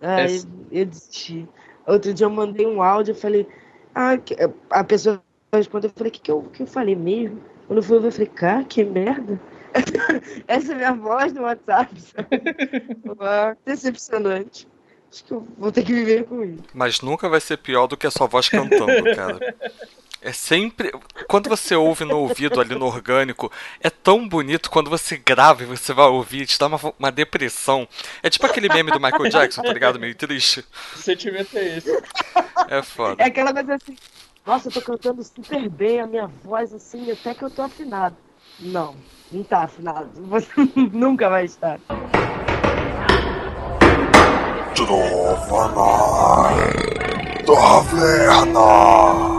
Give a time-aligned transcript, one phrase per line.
[0.00, 0.26] É.
[0.70, 1.48] eu desisti.
[1.86, 3.46] Outro dia eu mandei um áudio, eu falei,
[3.94, 4.36] ah, que-
[4.70, 7.40] a pessoa respondeu, eu falei, o que, que, eu, que eu falei mesmo?
[7.66, 9.40] Quando eu fui eu falei, cara, que merda.
[10.48, 12.28] Essa é a minha voz no WhatsApp, sabe?
[13.64, 14.66] Decepcionante.
[15.10, 16.62] Acho que eu vou ter que viver com isso.
[16.74, 19.54] Mas nunca vai ser pior do que a sua voz cantando, cara.
[20.28, 20.92] É sempre.
[21.26, 23.50] Quando você ouve no ouvido ali no orgânico,
[23.80, 24.70] é tão bonito.
[24.70, 27.88] Quando você grava e você vai ouvir, te dá uma, uma depressão.
[28.22, 29.98] É tipo aquele meme do Michael Jackson, tá ligado?
[29.98, 30.62] Meio triste.
[30.94, 32.02] O sentimento é esse.
[32.68, 33.22] É foda.
[33.22, 33.96] É aquela coisa assim,
[34.46, 38.14] nossa, eu tô cantando super bem, a minha voz assim, até que eu tô afinado.
[38.60, 38.94] Não,
[39.32, 40.10] não tá afinado.
[40.28, 40.50] Você
[40.92, 41.80] nunca vai estar.
[44.74, 45.68] Trova
[47.46, 49.37] Taverna.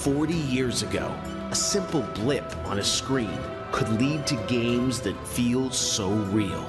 [0.00, 1.14] 40 years ago,
[1.50, 3.38] a simple blip on a screen
[3.70, 6.64] could lead to games that feel so real?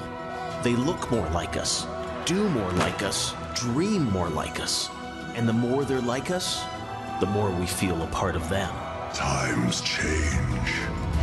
[0.62, 1.86] They look more like us,
[2.26, 4.90] do more like us, dream more like us.
[5.34, 6.62] And the more they're like us,
[7.20, 8.68] the more we feel a part of them.
[9.14, 10.74] Times change.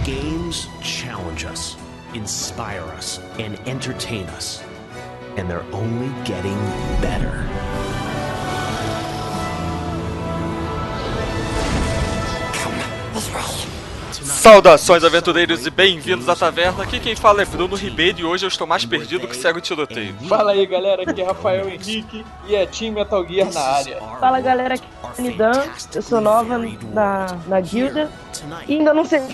[0.03, 1.77] Games challenge us,
[2.15, 4.63] inspire us, and entertain us.
[5.37, 6.57] And they're only getting
[7.03, 7.98] better.
[14.39, 16.83] Saudações, aventureiros, e bem-vindos à taverna.
[16.83, 20.15] Aqui quem fala é Bruno Ribeiro e hoje eu estou mais perdido que cego tiroteio.
[20.29, 21.03] Fala aí, galera.
[21.03, 23.99] Aqui é Rafael Henrique e é Team Metal Gear na área.
[24.17, 24.87] Fala galera, aqui
[25.17, 25.51] é Nidan,
[25.93, 28.09] eu sou nova na, na guilda
[28.65, 29.19] e ainda não sei.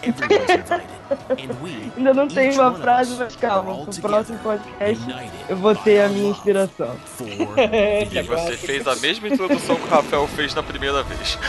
[1.95, 5.05] ainda não tenho uma frase, mas calma, no próximo podcast
[5.47, 6.95] eu vou ter a minha inspiração.
[8.11, 11.37] E você fez a mesma introdução que o Rafael fez na primeira vez.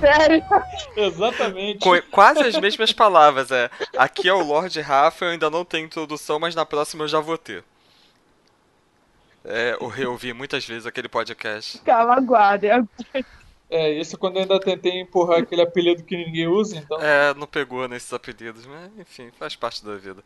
[0.00, 0.44] Sério?
[0.96, 1.78] Exatamente.
[1.80, 3.70] Com quase as mesmas palavras, é.
[3.96, 7.20] Aqui é o Lord Rafa, eu ainda não tenho introdução, mas na próxima eu já
[7.20, 7.64] vou ter.
[9.44, 11.78] É, eu reouvi muitas vezes aquele podcast.
[11.82, 12.70] Calma, aguardem.
[13.70, 17.00] É, isso quando eu ainda tentei empurrar aquele apelido que ninguém usa, então.
[17.00, 20.22] É, não pegou nesses apelidos, mas enfim, faz parte da vida.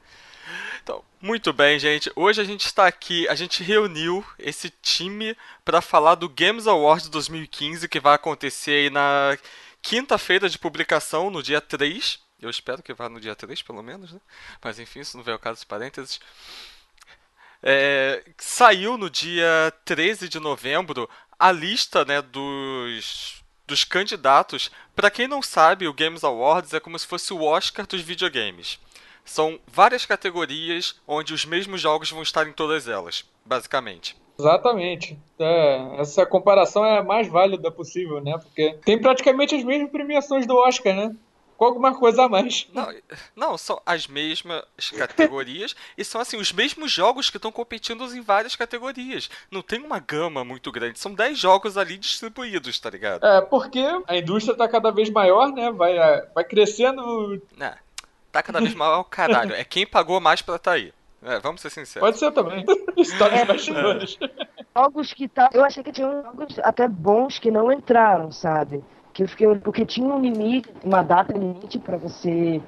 [0.82, 2.10] Então, muito bem, gente.
[2.16, 7.08] Hoje a gente está aqui, a gente reuniu esse time para falar do Games Awards
[7.08, 9.36] 2015 que vai acontecer aí na
[9.82, 12.18] quinta-feira de publicação, no dia 3.
[12.40, 14.20] Eu espero que vá no dia 3, pelo menos, né?
[14.62, 16.20] Mas enfim, isso não veio ao caso parênteses.
[17.62, 21.08] É, saiu no dia 13 de novembro
[21.38, 24.70] a lista né, dos, dos candidatos.
[24.96, 28.78] Para quem não sabe, o Games Awards é como se fosse o Oscar dos videogames.
[29.24, 34.16] São várias categorias onde os mesmos jogos vão estar em todas elas, basicamente.
[34.40, 35.18] Exatamente.
[35.38, 38.38] É, essa comparação é a mais válida possível, né?
[38.38, 41.14] Porque tem praticamente as mesmas premiações do Oscar, né?
[41.58, 42.66] Com alguma coisa a mais.
[42.72, 42.88] Não,
[43.36, 44.64] não, são as mesmas
[44.96, 49.28] categorias e são assim os mesmos jogos que estão competindo em várias categorias.
[49.50, 53.26] Não tem uma gama muito grande, são 10 jogos ali distribuídos, tá ligado?
[53.26, 55.70] É, porque a indústria tá cada vez maior, né?
[55.70, 55.98] Vai,
[56.34, 57.42] vai crescendo.
[57.60, 57.74] É,
[58.30, 59.54] tá cada vez maior, caralho.
[59.54, 60.92] É quem pagou mais pra tá aí.
[61.22, 62.00] É, vamos ser sinceros.
[62.06, 62.64] Pode ser também.
[62.96, 64.18] Histórias bastidores.
[64.74, 65.50] Jogos que tá.
[65.52, 68.82] Eu achei que tinha jogos até bons que não entraram, sabe?
[69.12, 72.60] Que eu fiquei, porque tinha um limite, uma data limite para você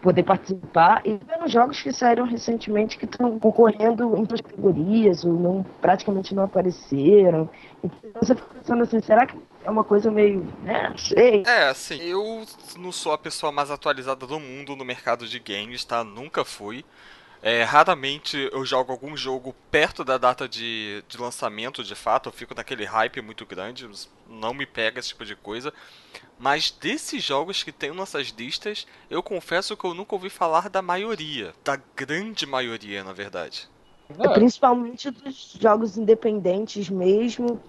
[0.00, 1.02] poder participar.
[1.04, 6.34] E vendo jogos que saíram recentemente que estão concorrendo em outras categorias ou não, praticamente
[6.34, 7.50] não apareceram.
[7.82, 10.46] Então você fica pensando assim, será que é uma coisa meio.
[10.62, 10.94] né?
[10.96, 11.42] Sei.
[11.46, 12.44] É, assim, eu
[12.76, 16.02] não sou a pessoa mais atualizada do mundo no mercado de games, tá?
[16.02, 16.84] Nunca fui.
[17.40, 22.28] É, raramente eu jogo algum jogo perto da data de, de lançamento, de fato.
[22.28, 23.88] Eu fico naquele hype muito grande,
[24.28, 25.72] não me pega esse tipo de coisa.
[26.38, 30.82] Mas desses jogos que tem nessas listas, eu confesso que eu nunca ouvi falar da
[30.82, 31.52] maioria.
[31.64, 33.68] Da grande maioria, na verdade.
[34.18, 37.60] É, Principalmente dos jogos independentes mesmo,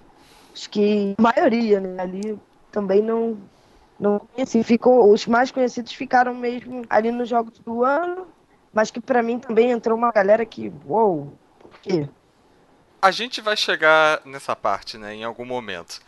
[0.60, 2.38] os que a maioria né, ali
[2.72, 3.38] também não,
[4.00, 4.64] não conheci.
[4.64, 8.28] Ficou, os mais conhecidos ficaram mesmo ali nos jogos do ano,
[8.74, 12.08] mas que pra mim também entrou uma galera que, uou, por quê?
[13.02, 16.02] A gente vai chegar nessa parte, né, em algum momento.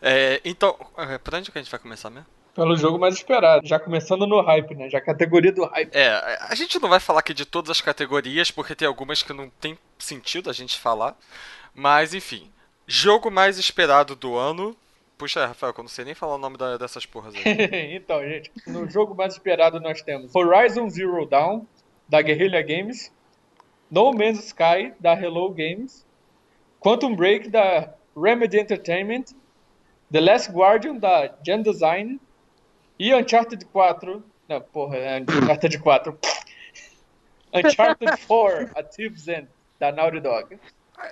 [0.00, 2.26] É, então, é, pra onde que a gente vai começar mesmo?
[2.54, 3.68] pelo jogo mais esperado.
[3.68, 4.88] Já começando no hype, né?
[4.88, 5.94] Já categoria do hype.
[5.94, 9.34] É, a gente não vai falar aqui de todas as categorias, porque tem algumas que
[9.34, 11.14] não tem sentido a gente falar.
[11.74, 12.50] Mas, enfim.
[12.86, 14.76] Jogo mais esperado do ano.
[15.18, 17.42] Puxa, Rafael, eu não sei nem falar o nome da- dessas porras aí.
[17.96, 21.64] então, gente, no jogo mais esperado nós temos Horizon Zero Dawn,
[22.08, 23.10] da Guerrilla Games,
[23.90, 26.04] No Man's Sky, da Hello Games,
[26.78, 29.24] Quantum Break, da Remedy Entertainment,
[30.12, 32.20] The Last Guardian da Gen Design
[32.98, 34.22] e Uncharted 4.
[34.48, 36.18] Não, porra, é Uncharted 4.
[37.52, 39.48] Uncharted 4, A Thief's End,
[39.80, 40.58] da Naughty Dog.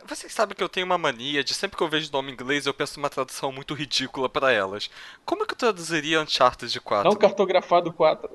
[0.06, 2.66] Vocês sabem que eu tenho uma mania de sempre que eu vejo nome em inglês
[2.66, 4.90] eu penso numa tradução muito ridícula pra elas.
[5.25, 7.10] Como é que eu traduziria Uncharted 4?
[7.10, 8.31] Não cartografado 4.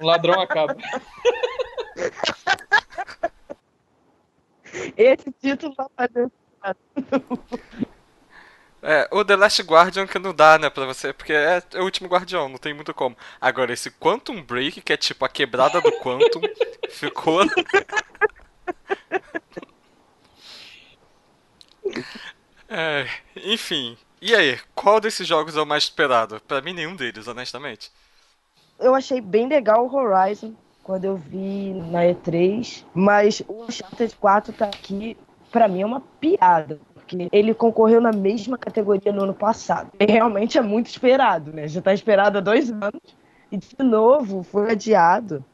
[0.00, 0.76] Um ladrão acaba.
[4.96, 6.30] Esse título vai fazer.
[8.82, 11.84] É, o The Last Guardian que não dá, né, pra você, porque é, é o
[11.84, 13.16] último guardião, não tem muito como.
[13.40, 16.40] Agora, esse Quantum Break, que é tipo a quebrada do Quantum,
[16.90, 17.42] ficou.
[22.68, 23.06] É,
[23.36, 23.96] enfim.
[24.20, 26.40] E aí, qual desses jogos é o mais esperado?
[26.46, 27.90] Pra mim, nenhum deles, honestamente.
[28.78, 34.52] Eu achei bem legal o Horizon quando eu vi na E3, mas o Uncharted 4
[34.52, 35.16] tá aqui,
[35.50, 36.80] pra mim é uma piada.
[36.94, 39.90] Porque ele concorreu na mesma categoria no ano passado.
[39.98, 41.68] E realmente é muito esperado, né?
[41.68, 43.02] Já tá esperado há dois anos.
[43.50, 45.44] E de novo foi adiado.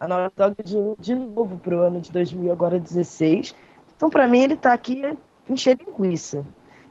[0.00, 3.54] A Naughty Dog de, de novo pro ano de 2000, agora 16.
[3.96, 5.16] Então, pra mim, ele tá aqui
[5.48, 6.44] encher linguiça.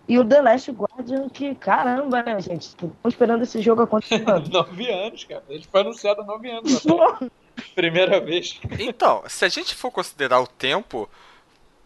[0.07, 2.63] E o The Last Guardian, que caramba, né, gente?
[2.63, 3.83] Estamos esperando esse jogo
[4.27, 4.49] anos?
[4.49, 5.43] nove anos, cara.
[5.47, 6.85] Ele foi anunciado há nove anos.
[6.85, 7.29] até.
[7.75, 8.59] Primeira vez.
[8.79, 11.09] Então, se a gente for considerar o tempo,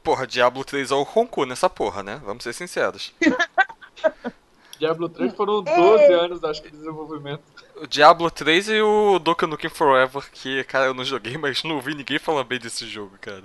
[0.04, 2.22] porra, Diablo 3 é o Ronco nessa porra, né?
[2.24, 3.14] Vamos ser sinceros.
[4.80, 7.42] Diablo 3 foram 12 anos, acho que, de desenvolvimento.
[7.78, 11.76] O Diablo 3 e o Donkey Nukem Forever, que, cara, eu não joguei, mas não
[11.76, 13.44] ouvi ninguém falando bem desse jogo, cara.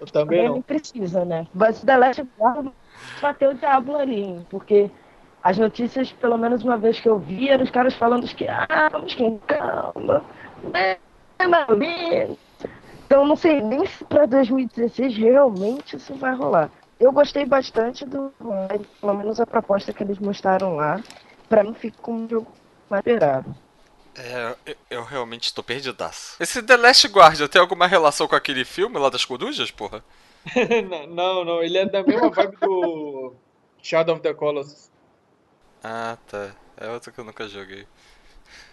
[0.00, 0.62] Eu também não.
[0.62, 1.46] precisa, né?
[1.54, 2.72] Mas o The Last Guardian
[3.20, 4.90] bateu o diabo ali, porque
[5.42, 8.88] as notícias, pelo menos uma vez que eu vi, eram os caras falando que, ah,
[8.90, 10.24] vamos com calma,
[10.72, 10.96] né.
[13.06, 16.70] Então não sei nem se para 2016 realmente isso vai rolar.
[16.98, 18.32] Eu gostei bastante do
[19.00, 21.00] pelo menos a proposta que eles mostraram lá.
[21.48, 22.46] Pra mim fica como um jogo
[22.88, 23.54] mais esperado.
[24.22, 26.36] É, eu, eu realmente estou perdidaço.
[26.38, 30.04] Esse The Last Guardian tem alguma relação com aquele filme lá das corujas, porra?
[31.08, 33.34] não, não, ele é da mesma vibe do
[33.82, 34.90] Shadow of the Colossus.
[35.82, 36.50] Ah, tá.
[36.76, 37.86] É outro que eu nunca joguei.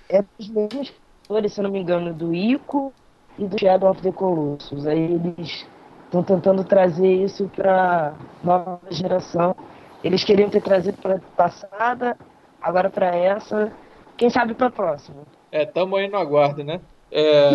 [0.10, 2.94] É dos mesmos criadores, se eu não me engano, do Ico
[3.38, 4.86] e do Shadow of the Colossus.
[4.86, 5.66] Aí eles
[6.06, 8.14] estão tentando trazer isso pra
[8.44, 9.56] nova geração.
[10.04, 12.18] Eles queriam ter trazido pra passada,
[12.62, 13.72] agora pra essa.
[14.18, 15.24] Quem sabe pra próxima.
[15.52, 16.82] É, tamo aí no aguardo, né?
[17.12, 17.52] É...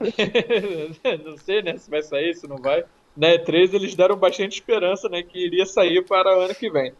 [1.24, 2.84] não sei, né, se vai sair, se não vai.
[3.16, 6.92] Na E3 eles deram bastante esperança, né, que iria sair para o ano que vem.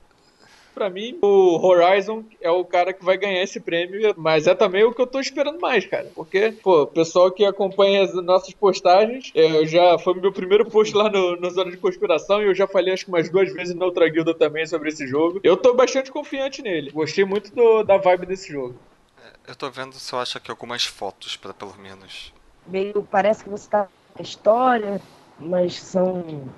[0.75, 4.83] Pra mim, o Horizon é o cara que vai ganhar esse prêmio, mas é também
[4.83, 6.11] o que eu tô esperando mais, cara.
[6.17, 10.69] Porque, pô, o pessoal que acompanha as nossas postagens, é, eu já foi meu primeiro
[10.69, 13.53] post lá no, no Zona de Conspiração e eu já falei acho que umas duas
[13.53, 15.39] vezes na outra guilda também sobre esse jogo.
[15.45, 16.91] Eu tô bastante confiante nele.
[16.91, 18.81] Gostei muito do- da vibe desse jogo.
[19.47, 22.33] Eu tô vendo se eu acho aqui algumas fotos, pra pelo menos.
[22.67, 25.01] Meio, parece que você tá na história,
[25.39, 26.49] mas são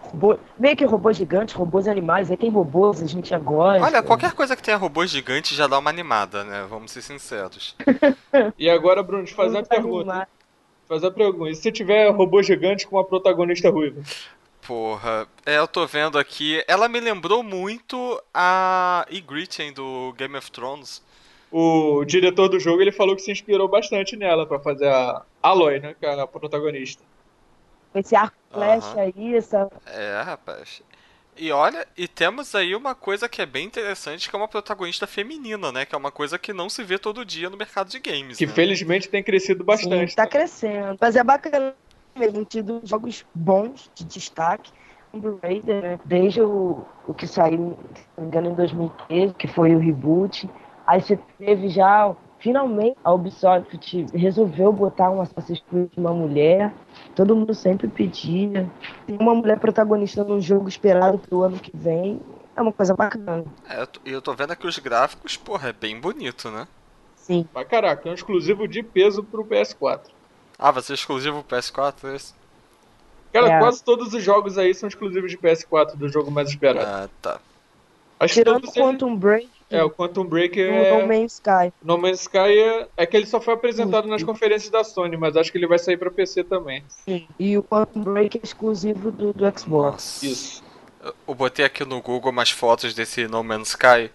[0.00, 2.30] robô, meio que robôs gigantes, robôs animais.
[2.30, 3.84] Aí tem robôs, a gente já gosta.
[3.84, 6.66] Olha, qualquer coisa que tenha robô gigante já dá uma animada, né?
[6.68, 7.76] Vamos ser sinceros.
[8.58, 10.28] E agora, Bruno, te fazer uma Robôs pergunta.
[10.86, 11.50] Fazer uma pergunta.
[11.50, 14.02] E se tiver robô gigante com uma protagonista ruiva?
[14.66, 16.62] Porra, é, eu tô vendo aqui.
[16.68, 21.02] Ela me lembrou muito a Ygritte do Game of Thrones.
[21.50, 25.80] O diretor do jogo ele falou que se inspirou bastante nela pra fazer a Aloy,
[25.80, 25.94] né?
[25.98, 27.02] Que é a protagonista.
[27.94, 29.00] Esse arco flash Aham.
[29.00, 29.70] aí, essa.
[29.86, 30.82] É, rapaz.
[31.36, 35.06] E olha, e temos aí uma coisa que é bem interessante, que é uma protagonista
[35.06, 35.86] feminina, né?
[35.86, 38.36] Que é uma coisa que não se vê todo dia no mercado de games.
[38.36, 38.52] Que né?
[38.52, 40.10] felizmente tem crescido bastante.
[40.10, 40.98] Sim, tá crescendo.
[41.00, 41.74] Mas é bacana
[42.16, 44.72] mesmo, tido jogos bons de destaque.
[45.14, 45.98] Né?
[46.04, 50.50] Desde o, o que saiu, se não me engano, em 2013, que foi o reboot.
[50.88, 56.72] Aí você teve já, finalmente, a Ubisoft resolveu botar um Assassin's Creed de uma mulher.
[57.14, 58.66] Todo mundo sempre pedia.
[59.06, 62.18] Tem uma mulher protagonista num jogo esperado pro ano que vem.
[62.56, 63.44] É uma coisa bacana.
[63.68, 66.66] É, eu tô- e eu tô vendo aqui os gráficos, porra, é bem bonito, né?
[67.16, 67.46] Sim.
[67.52, 70.10] Pra caraca, é um exclusivo de peso pro PS4.
[70.58, 72.32] Ah, vai ser exclusivo PS4 esse?
[73.30, 73.58] Cara, É.
[73.58, 76.88] quase todos os jogos aí são exclusivos de PS4 do jogo mais esperado.
[76.90, 77.38] Ah, tá.
[78.18, 80.92] Acho Tirando Quantum Break É, o Quantum Break é...
[80.92, 81.72] o No Man's Sky.
[81.82, 82.88] No Man's Sky é...
[82.96, 85.78] é que ele só foi apresentado nas conferências da Sony, mas acho que ele vai
[85.78, 86.82] sair pra PC também.
[86.88, 87.28] Sim.
[87.38, 89.92] E o Quantum Break é exclusivo do, do Xbox.
[89.92, 90.26] Nossa.
[90.26, 90.64] Isso.
[91.26, 94.10] Eu- botei aqui no Google umas fotos desse No Man's Sky.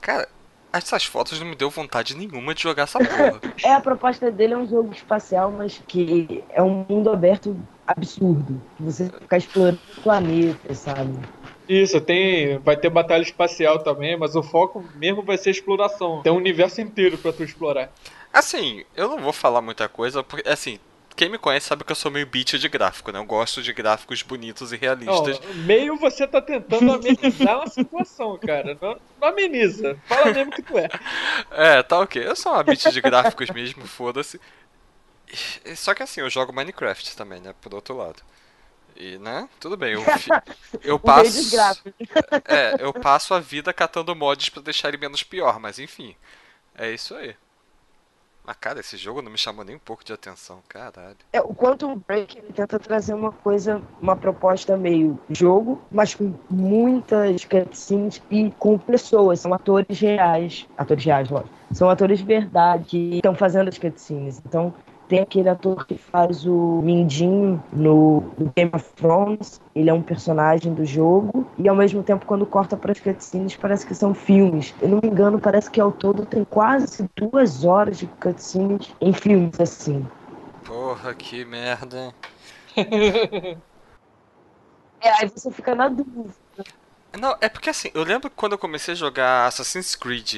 [0.00, 0.28] Cara,
[0.72, 3.40] essas fotos não me deu vontade nenhuma de jogar essa porra.
[3.62, 8.60] É, a proposta dele é um jogo espacial, mas que é um mundo aberto absurdo.
[8.80, 11.18] Você ficar explorando o planeta, sabe?
[11.68, 16.22] Isso, tem, vai ter batalha espacial também, mas o foco mesmo vai ser exploração.
[16.22, 17.92] Tem um universo inteiro pra tu explorar.
[18.32, 20.78] Assim, eu não vou falar muita coisa, porque, assim,
[21.18, 23.18] quem me conhece sabe que eu sou meio beat de gráfico, né?
[23.18, 25.40] Eu gosto de gráficos bonitos e realistas.
[25.40, 28.78] Não, meio você tá tentando amenizar uma situação, cara.
[28.80, 29.98] Não, não ameniza.
[30.06, 30.88] Fala mesmo que tu é.
[31.50, 32.24] É, tá ok.
[32.24, 34.40] Eu sou uma beat de gráficos mesmo, foda-se.
[35.74, 37.52] Só que assim, eu jogo Minecraft também, né?
[37.60, 38.22] Por outro lado.
[38.98, 39.48] E, né?
[39.60, 40.02] Tudo bem, eu,
[40.82, 41.56] eu passo.
[42.48, 46.16] É, eu passo a vida catando mods pra deixar ele menos pior, mas enfim.
[46.74, 47.36] É isso aí.
[48.44, 51.16] Mas cara, esse jogo não me chamou nem um pouco de atenção, caralho.
[51.32, 56.34] É, o Quantum Break ele tenta trazer uma coisa, uma proposta meio jogo, mas com
[56.48, 62.86] muitas cutscenes e com pessoas, são atores reais, atores reais, lógico, são atores de verdade
[62.86, 64.40] que estão fazendo as cutscenes.
[64.46, 64.74] Então
[65.08, 70.02] tem aquele ator que faz o Mindinho no, no Game of Thrones, ele é um
[70.02, 74.14] personagem do jogo, e ao mesmo tempo quando corta para as cutscenes parece que são
[74.14, 74.74] filmes.
[74.80, 79.12] Eu não me engano, parece que ao todo tem quase duas horas de cutscenes em
[79.12, 80.06] filmes assim.
[80.64, 82.14] Porra, que merda.
[85.00, 86.34] É, aí você fica na dúvida.
[87.18, 90.34] Não, é porque assim, eu lembro que quando eu comecei a jogar Assassin's Creed,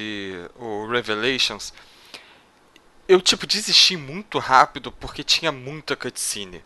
[0.55, 1.73] o Revelations,
[3.11, 6.63] eu tipo desisti muito rápido porque tinha muita cutscene.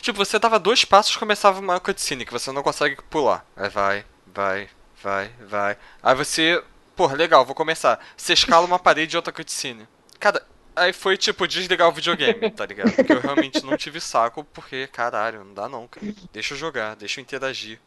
[0.00, 3.44] Tipo, você dava dois passos começava uma cutscene que você não consegue pular.
[3.54, 4.68] Aí vai, vai,
[5.02, 5.76] vai, vai.
[6.02, 6.62] Aí você,
[6.96, 8.00] porra, legal, vou começar.
[8.16, 9.86] Você escala uma parede e outra cutscene.
[10.18, 10.42] Cara,
[10.74, 12.92] aí foi tipo desligar o videogame, tá ligado?
[12.92, 16.06] Porque eu realmente não tive saco porque, caralho, não dá não, cara.
[16.32, 17.78] Deixa eu jogar, deixa eu interagir.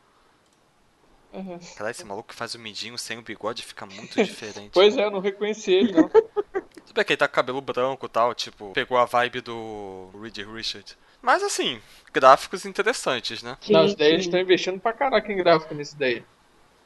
[1.75, 4.71] Caralho, esse maluco que faz o midinho sem o bigode fica muito diferente.
[4.73, 6.09] Pois é, eu não reconheci ele, não.
[6.09, 10.09] Tudo bem que ele tá com cabelo branco e tal, tipo, pegou a vibe do
[10.21, 10.97] Reed Richard.
[11.21, 11.81] Mas assim,
[12.13, 13.57] gráficos interessantes, né?
[13.69, 16.23] Não, isso daí eles estão investindo pra caraca em gráfico nisso daí.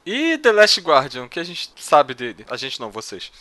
[0.05, 2.45] E The Last Guardian, o que a gente sabe dele?
[2.49, 3.31] A gente não, vocês.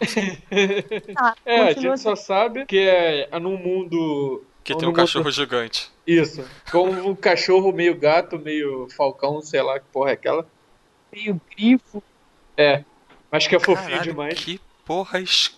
[1.16, 4.44] Ah, É, a gente só sabe que é, é num mundo.
[4.66, 5.88] Que tem um cachorro gigante.
[6.04, 6.44] Isso.
[6.72, 10.44] Com um cachorro meio gato, meio falcão, sei lá que porra é aquela.
[11.12, 12.02] meio grifo.
[12.56, 12.82] É.
[13.30, 14.34] Mas que é fofinho Caralho, demais.
[14.38, 15.56] que porra es...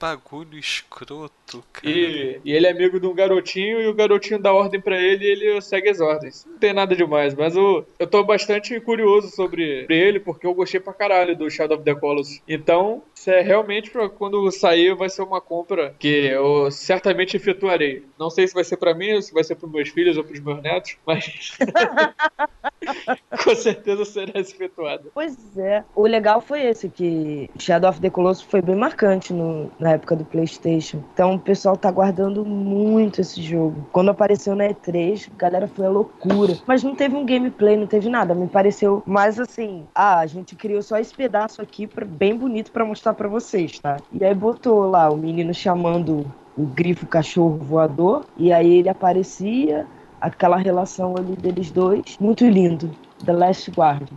[0.00, 1.86] Bagulho escroto, cara.
[1.94, 5.24] E, e ele é amigo de um garotinho e o garotinho dá ordem pra ele
[5.26, 6.46] e ele segue as ordens.
[6.50, 10.80] Não tem nada demais, mas eu, eu tô bastante curioso sobre ele porque eu gostei
[10.80, 12.40] pra caralho do Shadow of the Colossus.
[12.48, 18.04] Então, isso é realmente pra quando sair vai ser uma compra que eu certamente efetuarei.
[18.18, 20.24] Não sei se vai ser pra mim, ou se vai ser pros meus filhos ou
[20.24, 21.52] pros meus netos, mas
[23.44, 25.04] com certeza será efetuada.
[25.12, 25.84] Pois é.
[25.94, 30.16] O legal foi esse, que Shadow of the Colossus foi bem marcante no- na época
[30.16, 31.02] do Playstation.
[31.12, 33.86] Então o pessoal tá guardando muito esse jogo.
[33.92, 36.56] Quando apareceu na E3, a galera foi a loucura.
[36.66, 38.34] Mas não teve um gameplay, não teve nada.
[38.34, 42.72] Me pareceu mais assim, ah, a gente criou só esse pedaço aqui pra, bem bonito
[42.72, 43.96] pra mostrar pra vocês, tá?
[44.12, 49.86] E aí botou lá o menino chamando o grifo cachorro voador, e aí ele aparecia,
[50.20, 52.90] aquela relação ali deles dois, muito lindo.
[53.24, 54.08] The Last Guardian.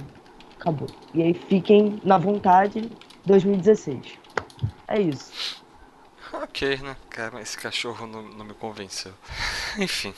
[0.59, 0.87] Acabou.
[1.13, 2.89] E aí fiquem na vontade
[3.25, 4.19] 2016.
[4.87, 5.62] É isso.
[6.33, 6.97] Ok, né?
[7.09, 9.13] Cara, esse cachorro não, não me convenceu.
[9.79, 10.13] Enfim.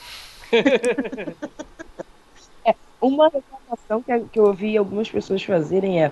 [3.00, 6.10] Uma reclamação que eu ouvi algumas pessoas fazerem é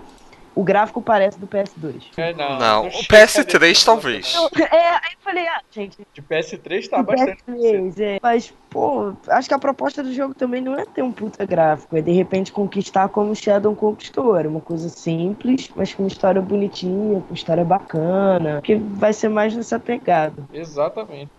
[0.54, 2.02] o gráfico parece do PS2.
[2.16, 4.34] É, não, Não, o chega PS3 desse talvez.
[4.70, 5.99] É, aí eu falei, ah, gente.
[6.12, 7.42] De PS3 tá o bastante.
[7.44, 8.18] PS3, é.
[8.23, 11.96] Mas, pô, acho que a proposta do jogo também não é ter um puta gráfico,
[11.96, 14.37] é de repente conquistar como o Shadow conquistou.
[14.37, 19.28] Era uma coisa simples, mas com uma história bonitinha, com história bacana, que vai ser
[19.28, 20.44] mais nessa pegada.
[20.52, 21.30] Exatamente.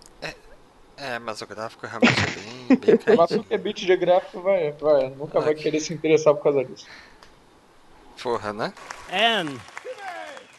[0.97, 4.41] É, mas o gráfico realmente é bem, bem Mas tu que é beat de gráfico
[4.41, 6.87] vai, vai, nunca vai querer se interessar por causa disso.
[8.21, 8.73] Porra, né?
[9.11, 9.59] And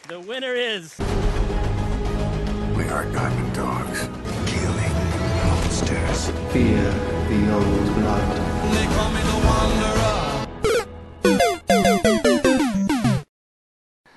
[0.07, 0.97] the winner is.
[2.75, 4.09] We are diamond dogs,
[4.45, 4.93] killing
[5.45, 6.31] monsters.
[6.51, 6.91] Fear
[7.27, 8.47] the old blood.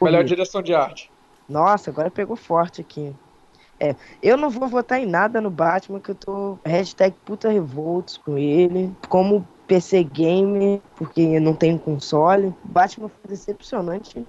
[0.01, 1.11] Melhor direção de arte.
[1.49, 3.15] Nossa, agora pegou forte aqui.
[3.79, 8.17] É, eu não vou votar em nada no Batman, que eu tô hashtag puta revoltos
[8.17, 8.95] com ele.
[9.09, 12.53] Como PC gamer, porque não tenho console.
[12.65, 14.27] Batman foi decepcionante em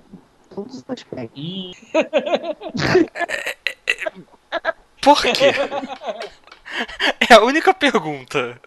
[0.54, 1.82] todos os aspectos.
[5.02, 5.32] Por quê?
[7.30, 8.58] É a única pergunta.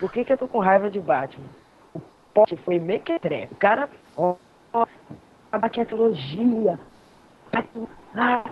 [0.00, 1.44] Por que, que eu tô com raiva de Batman?
[1.92, 2.00] O
[2.32, 3.52] pote foi mequetrefe.
[3.52, 3.86] O cara,
[4.16, 4.36] ó,
[4.72, 4.86] ó,
[5.52, 6.80] a baquetologia.
[8.14, 8.44] Ah,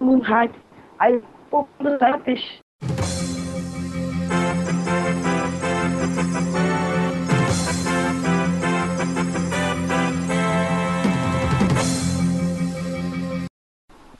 [0.00, 0.58] um hype.
[0.98, 2.65] Aí, pô, quando sai a peixe.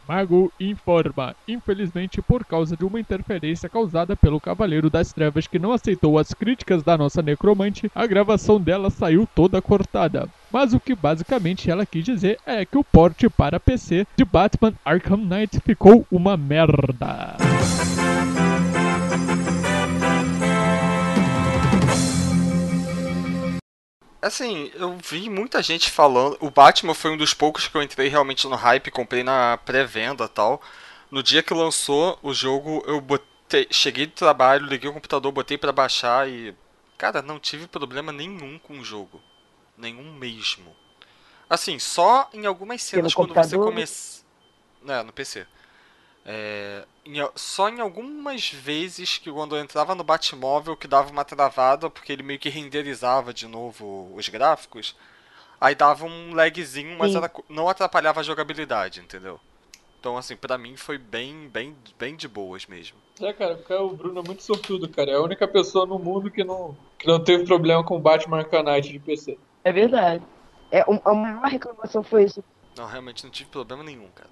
[0.09, 5.73] Mago informa, infelizmente por causa de uma interferência causada pelo Cavaleiro das Trevas que não
[5.73, 10.29] aceitou as críticas da nossa necromante, a gravação dela saiu toda cortada.
[10.53, 14.75] Mas o que basicamente ela quis dizer é que o porte para PC de Batman
[14.85, 17.37] Arkham Knight ficou uma merda.
[24.27, 26.37] Assim, eu vi muita gente falando.
[26.41, 30.25] O Batman foi um dos poucos que eu entrei realmente no hype, comprei na pré-venda
[30.25, 30.61] e tal.
[31.09, 35.57] No dia que lançou o jogo, eu botei, cheguei do trabalho, liguei o computador, botei
[35.57, 36.53] para baixar e
[36.99, 39.23] cara, não tive problema nenhum com o jogo.
[39.79, 40.75] Nenhum mesmo.
[41.49, 44.25] Assim, só em algumas cenas quando você começa.
[44.89, 45.47] É, no PC.
[46.29, 51.25] É, em, só em algumas vezes que quando eu entrava no Batmóvel que dava uma
[51.25, 54.97] travada, porque ele meio que renderizava de novo os gráficos,
[55.61, 59.39] aí dava um lagzinho, mas era, não atrapalhava a jogabilidade, entendeu?
[60.01, 62.97] Então, assim, pra mim foi bem, bem, bem de boas mesmo.
[63.21, 65.13] É, cara, porque o Bruno é muito sortudo, cara.
[65.13, 68.39] É a única pessoa no mundo que não, que não teve problema com o Batman
[68.39, 69.39] Arcanite de PC.
[69.65, 70.23] É verdade.
[70.71, 72.43] É, a maior reclamação foi isso.
[72.77, 74.29] Não, realmente não tive problema nenhum, cara.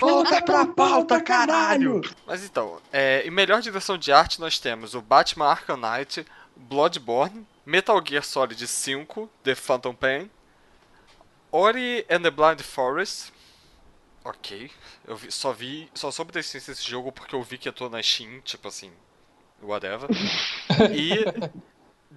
[0.00, 2.00] Volta pra pauta, caralho!
[2.26, 7.46] Mas então, é, em melhor direção de arte nós temos o Batman Arkham Knight, Bloodborne,
[7.64, 10.30] Metal Gear Solid 5, The Phantom Pain,
[11.50, 13.32] Ori and the Blind Forest.
[14.24, 14.70] Ok,
[15.06, 17.72] eu vi, só vi, só soube da existência desse jogo porque eu vi que eu
[17.72, 18.90] tô na Steam, tipo assim,
[19.62, 20.08] whatever.
[20.94, 21.24] e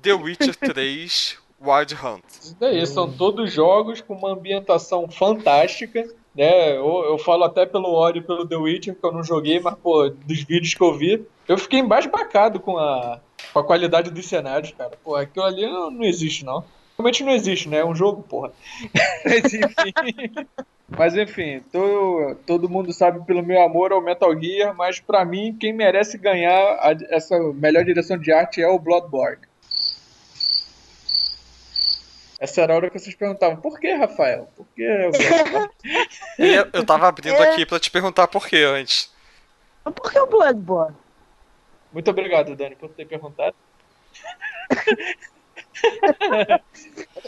[0.02, 2.24] The Witcher 3 Wild Hunt.
[2.30, 6.08] Isso daí, são todos jogos com uma ambientação fantástica
[6.38, 6.78] né?
[6.78, 10.08] Eu, eu falo até pelo e pelo The Witcher, que eu não joguei, mas, pô,
[10.08, 13.20] dos vídeos que eu vi, eu fiquei embasbacado com a,
[13.52, 14.92] com a qualidade dos cenários, cara.
[15.04, 16.64] Pô, aquilo ali não, não existe, não.
[16.96, 17.80] Realmente não existe, né?
[17.80, 18.52] É um jogo, porra.
[19.26, 20.48] mas enfim.
[20.88, 25.58] mas enfim, tô, todo mundo sabe pelo meu amor ao Metal Gear, mas para mim,
[25.60, 29.42] quem merece ganhar a, essa melhor direção de arte é o Bloodborne.
[32.40, 34.48] Essa era a hora que vocês perguntavam, por que, Rafael?
[34.56, 34.84] Por que?
[36.38, 37.50] eu, eu tava abrindo é...
[37.50, 39.12] aqui pra te perguntar por que antes.
[39.84, 40.96] Por que o Bloodborne?
[41.92, 43.56] Muito obrigado, Dani, por ter perguntado.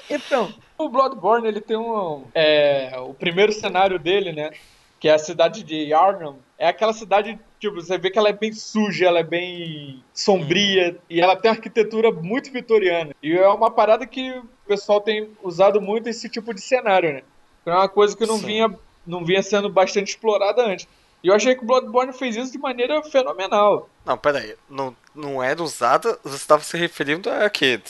[0.09, 2.25] então, o Bloodborne, ele tem um...
[2.35, 4.51] É, o primeiro cenário dele, né?
[4.99, 6.37] Que é a cidade de Yarnam.
[6.57, 10.97] É aquela cidade Tipo, você vê que ela é bem suja, ela é bem sombria
[11.09, 13.13] e ela tem arquitetura muito vitoriana.
[13.21, 17.23] E é uma parada que pessoal tem usado muito esse tipo de cenário, né?
[17.65, 18.73] É uma coisa que não vinha,
[19.05, 20.87] não vinha sendo bastante explorada antes.
[21.23, 23.89] E eu achei que o Bloodborne fez isso de maneira fenomenal.
[24.05, 24.55] Não, peraí.
[24.69, 26.17] Não, não era usada.
[26.23, 27.81] Você estava se referindo a quê?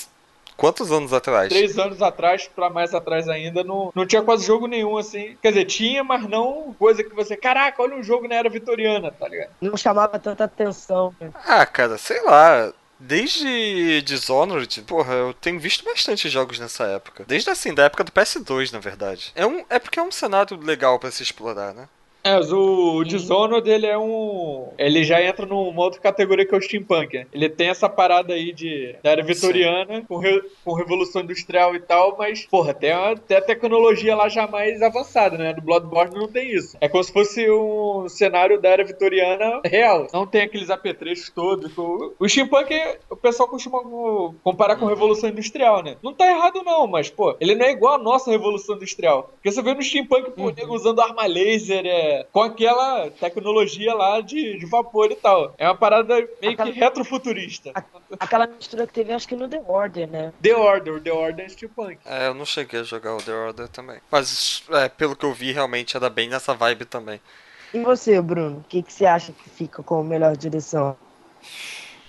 [0.57, 1.47] Quantos anos atrás?
[1.47, 5.37] Três anos atrás, pra mais atrás ainda, não, não tinha quase jogo nenhum assim.
[5.41, 7.37] Quer dizer, tinha, mas não coisa que você.
[7.37, 9.51] Caraca, olha um jogo na era vitoriana, tá ligado?
[9.61, 11.15] Não chamava tanta atenção.
[11.19, 11.31] Né?
[11.45, 12.73] Ah, cara, sei lá.
[12.99, 17.23] Desde Dishonored, porra, eu tenho visto bastante jogos nessa época.
[17.25, 19.31] Desde assim, da época do PS2, na verdade.
[19.35, 21.87] É, um, é porque é um cenário legal para se explorar, né?
[22.23, 24.69] É, o, o Dishonored, ele é um...
[24.77, 27.27] Ele já entra numa outra categoria que é o steampunk, né?
[27.33, 31.79] Ele tem essa parada aí de da era vitoriana, com, re, com revolução industrial e
[31.79, 35.53] tal, mas, porra, tem a, tem a tecnologia lá já mais avançada, né?
[35.53, 36.77] Do Bloodborne não tem isso.
[36.81, 40.07] É como se fosse um cenário da era vitoriana real.
[40.13, 41.75] Não tem aqueles apetrechos todos.
[41.77, 42.73] O, o steampunk,
[43.09, 43.79] o pessoal costuma
[44.43, 45.95] comparar com revolução industrial, né?
[46.03, 49.31] Não tá errado não, mas, pô, ele não é igual a nossa revolução industrial.
[49.33, 50.73] Porque você vê no steampunk, pô, uhum.
[50.73, 55.53] usando arma laser, é com aquela tecnologia lá de, de vapor e tal.
[55.57, 57.71] É uma parada meio aquela, que retrofuturista.
[58.19, 60.33] aquela mistura que teve, acho que no The Order, né?
[60.41, 61.99] The Order, The Order é steampunk.
[62.05, 63.99] É, eu não cheguei a jogar o The Order também.
[64.11, 67.19] Mas, é, pelo que eu vi, realmente era bem nessa vibe também.
[67.73, 68.57] E você, Bruno?
[68.57, 70.97] O que, que você acha que fica com a melhor direção?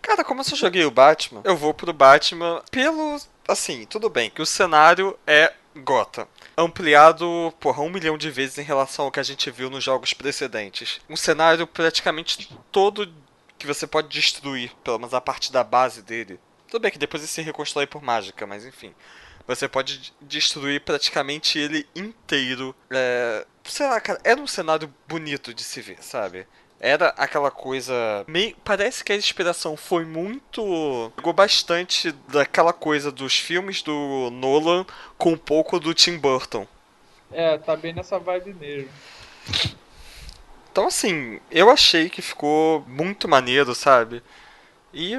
[0.00, 3.18] Cara, como eu só joguei o Batman, eu vou pro Batman pelo.
[3.46, 8.62] Assim, tudo bem, que o cenário é Gotham ampliado, porra, um milhão de vezes em
[8.62, 11.00] relação ao que a gente viu nos jogos precedentes.
[11.08, 13.12] Um cenário praticamente todo
[13.58, 16.40] que você pode destruir, pelo menos a parte da base dele.
[16.68, 18.94] Tudo bem que depois ele se reconstrói por mágica, mas enfim.
[19.46, 22.74] Você pode destruir praticamente ele inteiro.
[22.90, 26.46] É, sei lá, cara, era um cenário bonito de se ver, sabe?
[26.80, 28.24] Era aquela coisa.
[28.26, 31.12] Meio, parece que a inspiração foi muito.
[31.14, 34.86] Pegou bastante daquela coisa dos filmes do Nolan
[35.18, 36.66] com um pouco do Tim Burton.
[37.30, 38.90] É, tá bem nessa vibe mesmo.
[40.72, 44.22] Então, assim, eu achei que ficou muito maneiro, sabe?
[44.94, 45.14] E.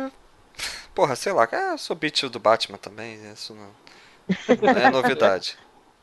[0.96, 3.74] Porra, sei lá, é, eu sou beat do Batman também, isso não,
[4.62, 5.58] não é novidade.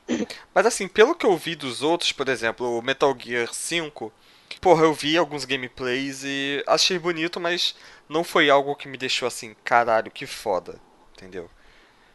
[0.55, 4.11] Mas assim, pelo que eu vi dos outros, por exemplo, o Metal Gear 5,
[4.61, 7.75] porra, eu vi alguns gameplays e achei bonito, mas
[8.09, 10.81] não foi algo que me deixou assim, caralho, que foda,
[11.15, 11.51] entendeu?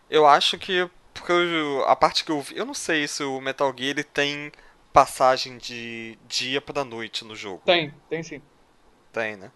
[0.09, 3.39] Eu acho que porque eu, a parte que eu vi, eu não sei se o
[3.39, 4.51] Metal Gear ele tem
[4.91, 7.61] passagem de dia para noite no jogo.
[7.65, 8.41] Tem, tem sim.
[9.11, 9.51] Tem, né?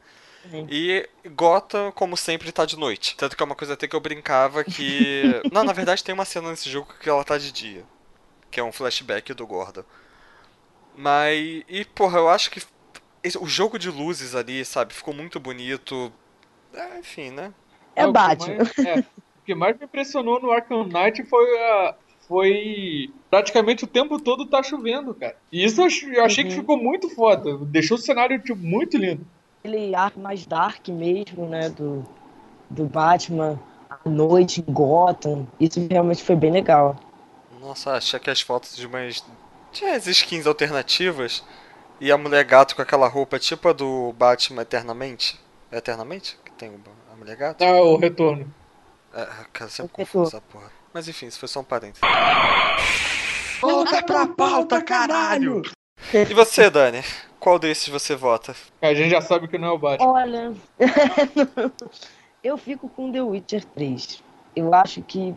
[0.69, 3.17] E Gotham, como sempre, tá de noite.
[3.17, 5.41] Tanto que é uma coisa até que eu brincava que.
[5.51, 7.83] não, na verdade tem uma cena nesse jogo que ela tá de dia.
[8.49, 9.83] Que é um flashback do Gordon.
[10.97, 11.63] Mas.
[11.67, 12.61] E, porra, eu acho que.
[13.39, 16.11] O jogo de luzes ali, sabe, ficou muito bonito.
[16.73, 17.53] É, enfim, né?
[17.95, 18.57] É, é Batman.
[18.57, 19.05] Mais, é, o
[19.45, 21.95] que mais me impressionou no Arkham Knight foi a,
[22.27, 25.35] foi praticamente o tempo todo tá chovendo, cara.
[25.51, 26.49] E isso eu achei uhum.
[26.49, 27.57] que ficou muito foda.
[27.57, 29.25] Deixou o cenário tipo, muito lindo
[29.67, 31.69] aquele ar mais dark mesmo, né?
[31.69, 32.05] Do,
[32.69, 35.47] do Batman à noite em Gotham.
[35.59, 36.95] Isso realmente foi bem legal.
[37.59, 39.23] Nossa, achei que as fotos de umas.
[39.77, 41.43] Tinha as skins alternativas.
[42.01, 45.39] E a mulher gato com aquela roupa tipo a do Batman Eternamente.
[45.71, 46.35] É Eternamente?
[46.43, 46.71] Que tem
[47.13, 47.63] a mulher gato?
[47.63, 48.51] Ah, o retorno.
[49.13, 50.71] É, cara, sempre confuso essa porra.
[50.91, 52.01] Mas enfim, isso foi só um parênteses.
[53.61, 55.61] Volta pra pauta, caralho!
[56.11, 57.03] E você, Dani?
[57.39, 58.55] Qual desses você vota?
[58.81, 60.07] A gente já sabe que não é o Batman.
[60.11, 60.53] Olha,
[62.43, 64.23] eu fico com The Witcher 3.
[64.55, 65.35] Eu acho que,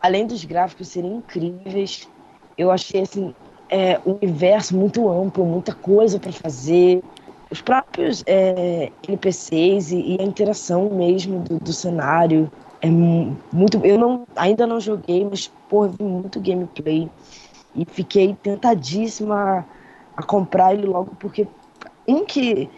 [0.00, 2.08] além dos gráficos serem incríveis,
[2.56, 3.34] eu achei assim,
[3.70, 7.02] é, um universo muito amplo, muita coisa para fazer.
[7.50, 13.84] Os próprios é, NPCs e, e, a interação mesmo do, do cenário é muito.
[13.84, 17.08] Eu não, ainda não joguei, mas pô, vi muito gameplay
[17.74, 19.64] e fiquei tentadíssima
[20.16, 21.46] a comprar ele logo, porque
[22.06, 22.68] um que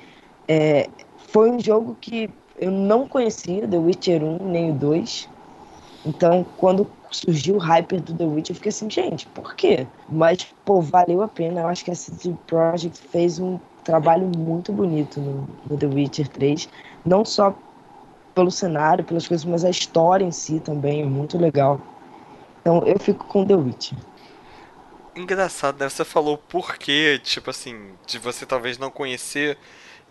[0.47, 2.29] é, foi um jogo que
[2.59, 5.29] eu não conhecia, The Witcher 1 nem o 2.
[6.05, 9.87] Então, quando surgiu o hype do The Witcher, eu fiquei assim, gente, por quê?
[10.09, 11.63] Mas, pô, valeu a pena.
[11.63, 16.29] Eu acho que a CD Projekt fez um trabalho muito bonito no, no The Witcher
[16.29, 16.69] 3.
[17.05, 17.55] Não só
[18.35, 21.81] pelo cenário, pelas coisas, mas a história em si também é muito legal.
[22.61, 23.99] Então, eu fico com The Witcher
[25.15, 25.89] engraçado, né?
[25.89, 29.59] Você falou por quê, tipo assim, de você talvez não conhecer.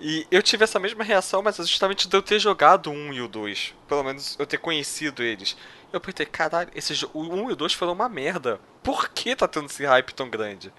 [0.01, 3.21] E eu tive essa mesma reação, mas justamente de eu ter jogado o 1 e
[3.21, 3.75] o 2.
[3.87, 5.55] Pelo menos eu ter conhecido eles.
[5.93, 8.59] Eu pensei, caralho, esse, o 1 e o 2 foram uma merda.
[8.81, 10.73] Por que tá tendo esse hype tão grande?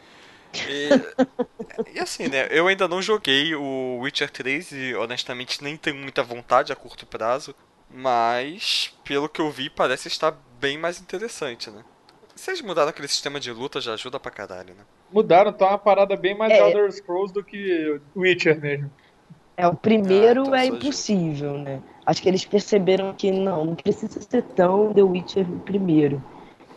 [0.69, 2.49] E, e, assim, né?
[2.51, 7.07] Eu ainda não joguei o Witcher 3 e honestamente nem tenho muita vontade a curto
[7.07, 7.55] prazo.
[7.89, 11.85] Mas, pelo que eu vi, parece estar bem mais interessante, né?
[12.35, 14.85] Vocês mudaram aquele sistema de luta já ajuda pra caralho, né?
[15.13, 16.59] Mudaram, tá uma parada bem mais é.
[16.59, 18.91] Elder Scrolls do que Witcher mesmo.
[19.57, 21.81] É, o primeiro ah, então é impossível, né?
[22.07, 26.23] Acho que eles perceberam que não, não precisa ser tão The Witcher o primeiro.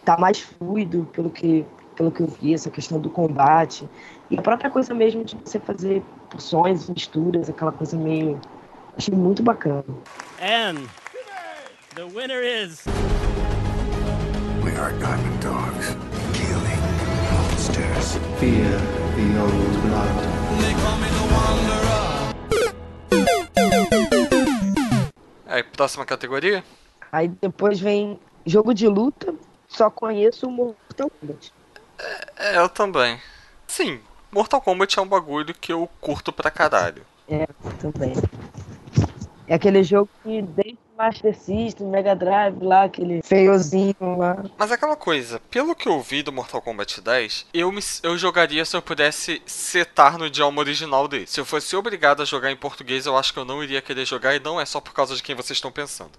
[0.04, 3.90] Tá mais fluido pelo que, pelo que eu vi, essa questão do combate.
[4.30, 8.40] E a própria coisa mesmo de você fazer porções, misturas, aquela coisa meio.
[8.98, 9.84] Achei muito bacana.
[10.42, 10.88] And
[11.96, 12.84] the winner is.
[14.64, 15.96] We are diamond dogs,
[16.34, 16.82] killing
[17.32, 18.18] monsters.
[18.40, 18.80] Fear
[19.16, 20.16] the old blood.
[20.62, 22.15] They call me the Wanderer.
[25.46, 26.64] Aí, próxima categoria?
[27.12, 29.34] Aí depois vem jogo de luta,
[29.68, 31.54] só conheço o Mortal Kombat.
[32.38, 33.20] É, eu também.
[33.68, 34.00] Sim,
[34.32, 37.04] Mortal Kombat é um bagulho que eu curto pra caralho.
[37.28, 37.48] É,
[37.80, 38.14] também.
[39.48, 44.46] É aquele jogo que desde Master System, Mega Drive lá, aquele feiozinho lá.
[44.58, 48.64] Mas aquela coisa, pelo que eu vi do Mortal Kombat 10, eu, me, eu jogaria
[48.64, 51.28] se eu pudesse setar no idioma original dele.
[51.28, 54.06] Se eu fosse obrigado a jogar em português, eu acho que eu não iria querer
[54.06, 56.12] jogar e não é só por causa de quem vocês estão pensando.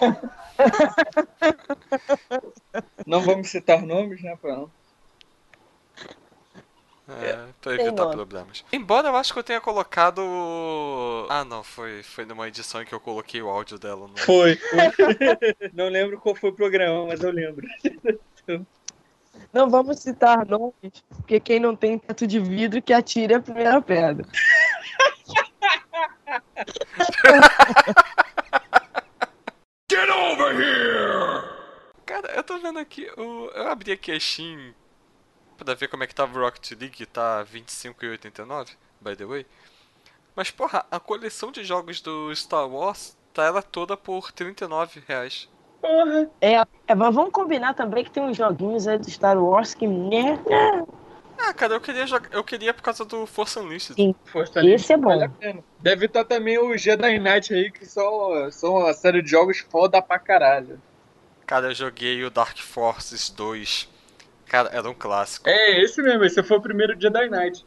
[3.06, 4.70] não vamos citar nomes, né, pra não.
[7.08, 8.64] É, pra evitar problemas.
[8.72, 10.22] Embora eu acho que eu tenha colocado.
[11.28, 14.06] Ah, não, foi, foi numa edição em que eu coloquei o áudio dela.
[14.06, 14.16] No...
[14.18, 14.86] Foi, foi.
[15.74, 17.66] não lembro qual foi o programa, mas eu lembro.
[19.52, 23.80] Não vamos citar nomes, porque quem não tem teto de vidro que atire a primeira
[23.82, 24.26] pedra.
[29.90, 31.42] Get over here!
[32.06, 34.74] Cara, eu tô vendo aqui, eu, eu abri aqui a Steam
[35.64, 38.70] pra ver como é que tava o Rocket League, tá 25,89,
[39.00, 39.46] by the way.
[40.34, 45.48] Mas, porra, a coleção de jogos do Star Wars tá ela toda por 39 reais.
[45.80, 46.30] Porra.
[46.40, 46.54] É,
[46.86, 50.86] é, mas vamos combinar também que tem uns joguinhos aí do Star Wars que merda.
[51.38, 53.96] Ah, cara, eu queria jogar, eu queria por causa do Força Unleashed.
[53.96, 55.08] Sim, Força esse é bom.
[55.08, 59.58] Vale Deve estar também o Jedi Knight aí, que são, são uma série de jogos
[59.58, 60.80] foda pra caralho.
[61.44, 63.91] Cara, eu joguei o Dark Forces 2
[64.52, 65.48] Cara, era um clássico.
[65.48, 67.64] É, esse mesmo, esse foi o primeiro Jedi Knight.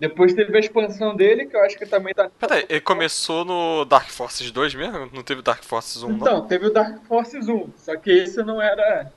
[0.00, 2.30] Depois teve a expansão dele, que eu acho que também tá.
[2.38, 5.10] Peraí, ele começou no Dark Forces 2 mesmo?
[5.12, 6.16] Não teve Dark Forces 1, não?
[6.16, 9.12] Então, teve o Dark Forces 1, só que esse não era.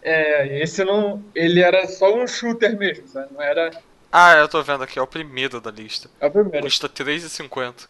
[0.00, 1.24] É, esse não.
[1.34, 3.34] Ele era só um shooter mesmo, sabe?
[3.34, 3.72] Não era.
[4.12, 6.08] Ah, eu tô vendo aqui, é o primeiro da lista.
[6.20, 6.64] É o primeiro.
[6.64, 7.88] Custa 3,50.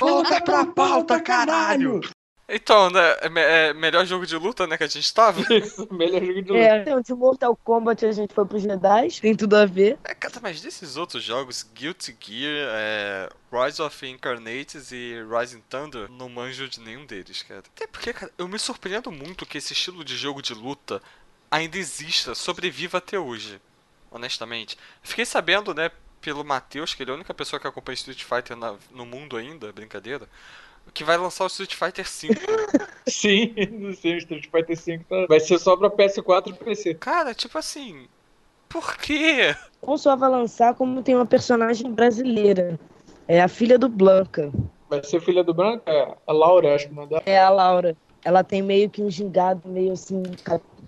[0.00, 2.00] Volta pra pauta, caralho!
[2.48, 5.40] Então, né, é, é melhor jogo de luta, né, que a gente tava?
[5.52, 6.58] Isso, melhor jogo de luta.
[6.58, 9.98] É, então, de Mortal Kombat a gente foi pros Jedi, tem tudo a ver.
[10.02, 16.10] É, cara, mas desses outros jogos, Guilty Gear, é, Rise of Incarnates e Rising Thunder,
[16.10, 17.60] não manjo de nenhum deles, cara.
[17.74, 21.02] Até porque, cara, eu me surpreendo muito que esse estilo de jogo de luta
[21.50, 23.60] ainda exista, sobreviva até hoje.
[24.10, 24.78] Honestamente.
[25.02, 25.90] Fiquei sabendo, né,
[26.22, 29.36] pelo Matheus, que ele é a única pessoa que acompanha Street Fighter na- no mundo
[29.36, 30.26] ainda, brincadeira,
[30.92, 32.34] que vai lançar o Street Fighter 5.
[33.06, 35.26] Sim, não sei, o Street Fighter V tá...
[35.28, 36.94] vai ser só pra PS4 e PC.
[36.94, 38.06] cara, tipo assim,
[38.68, 39.54] por quê?
[39.86, 42.78] Não só vai lançar, como tem uma personagem brasileira.
[43.26, 44.50] É a filha do Blanca.
[44.88, 45.82] Vai ser filha do Branco?
[45.86, 47.22] É, a Laura, acho que não dá.
[47.26, 47.96] É a Laura.
[48.24, 50.22] Ela tem meio que um gingado meio assim,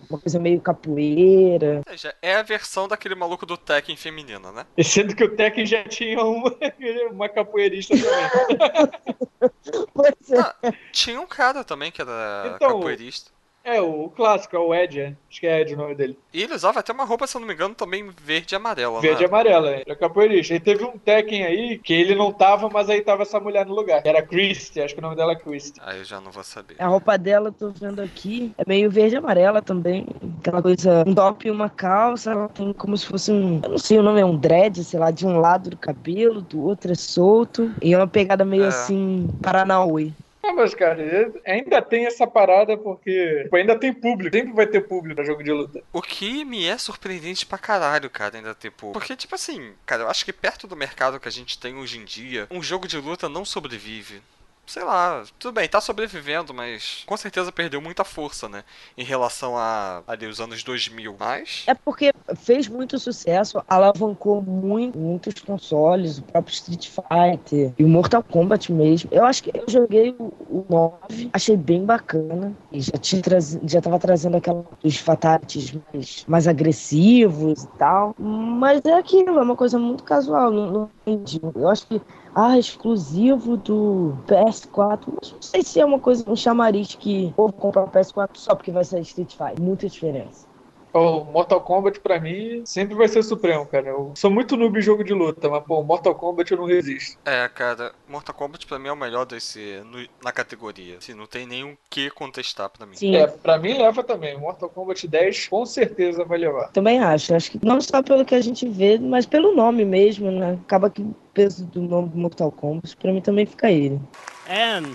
[0.08, 1.82] uma coisa meio capoeira.
[1.86, 4.66] Ou seja, é a versão daquele maluco do Tekken feminina, né?
[4.76, 6.54] E Sendo que o Tekken já tinha uma,
[7.10, 9.20] uma capoeirista também.
[9.94, 10.38] Pois é.
[10.38, 10.54] Ah,
[10.92, 13.30] tinha um cara também que era Então, capoeirista.
[13.62, 15.14] É, o clássico, é o Ed, é.
[15.30, 16.18] acho que é Ed o nome dele.
[16.32, 19.00] E ele usava até uma roupa, se eu não me engano, também verde e amarela,
[19.02, 19.28] Verde e né?
[19.28, 19.82] amarela, é.
[19.86, 20.54] Era capoeirista.
[20.54, 23.74] E teve um Tekken aí que ele não tava, mas aí tava essa mulher no
[23.74, 24.02] lugar.
[24.02, 25.78] que Era Christy, acho que o nome dela é Christy.
[25.84, 26.76] Aí eu já não vou saber.
[26.78, 30.06] A roupa dela, tô vendo aqui, é meio verde e amarela também.
[30.40, 32.30] Aquela coisa, um top e uma calça.
[32.32, 34.98] Ela tem como se fosse um, eu não sei o nome, é um dread, sei
[34.98, 37.70] lá, de um lado do cabelo, do outro é solto.
[37.82, 38.68] E é uma pegada meio É.
[38.68, 40.12] assim, Paranauê.
[40.42, 41.02] Ah, mas, cara,
[41.46, 44.34] ainda tem essa parada porque tipo, ainda tem público.
[44.34, 45.82] Sempre vai ter público pra jogo de luta.
[45.92, 48.92] O que me é surpreendente pra caralho, cara, ainda tipo.
[48.92, 51.98] Porque, tipo assim, cara, eu acho que perto do mercado que a gente tem hoje
[51.98, 54.22] em dia, um jogo de luta não sobrevive.
[54.70, 58.62] Sei lá, tudo bem, tá sobrevivendo, mas com certeza perdeu muita força, né?
[58.96, 61.16] Em relação a ali os anos 2000.
[61.18, 61.64] Mas.
[61.66, 67.88] É porque fez muito sucesso, alavancou muito, muitos consoles, o próprio Street Fighter e o
[67.88, 69.10] Mortal Kombat mesmo.
[69.12, 73.20] Eu acho que eu joguei o, o 9, achei bem bacana e já tinha
[73.64, 78.14] já tava trazendo aquela os fatalities mais, mais agressivos e tal.
[78.16, 81.40] Mas é aquilo, é uma coisa muito casual, não, não entendi.
[81.42, 82.00] Eu acho que
[82.34, 85.00] ah, exclusivo do PS4.
[85.20, 88.30] Mas não sei se é uma coisa, um chamariz que o povo comprar o PS4
[88.34, 89.60] só porque vai sair Street Fighter.
[89.60, 90.49] Muita diferença.
[90.92, 93.88] O Mortal Kombat, pra mim, sempre vai ser supremo, cara.
[93.88, 97.16] Eu sou muito noob em jogo de luta, mas, pô, Mortal Kombat eu não resisto.
[97.24, 100.96] É, cara, Mortal Kombat pra mim é o melhor desse no- na categoria.
[100.98, 102.96] Assim, não tem nem o que contestar pra mim.
[102.96, 103.14] Sim.
[103.14, 104.36] É, pra mim leva também.
[104.36, 106.68] Mortal Kombat 10 com certeza vai levar.
[106.72, 107.34] Também acho.
[107.34, 110.58] Acho que não só pelo que a gente vê, mas pelo nome mesmo, né?
[110.64, 114.00] Acaba que o peso do nome do Mortal Kombat, pra mim também fica ele.
[114.48, 114.90] And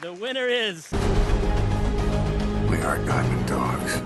[0.00, 0.88] the winner is.
[2.70, 4.02] We are Diamond Dogs.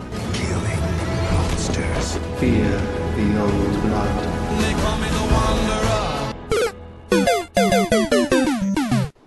[2.42, 2.74] Fear
[3.14, 4.32] the old blood.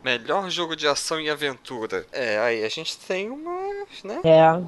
[0.04, 2.06] Melhor jogo de ação e aventura.
[2.12, 4.20] É, aí a gente tem umas, né?
[4.26, 4.62] É.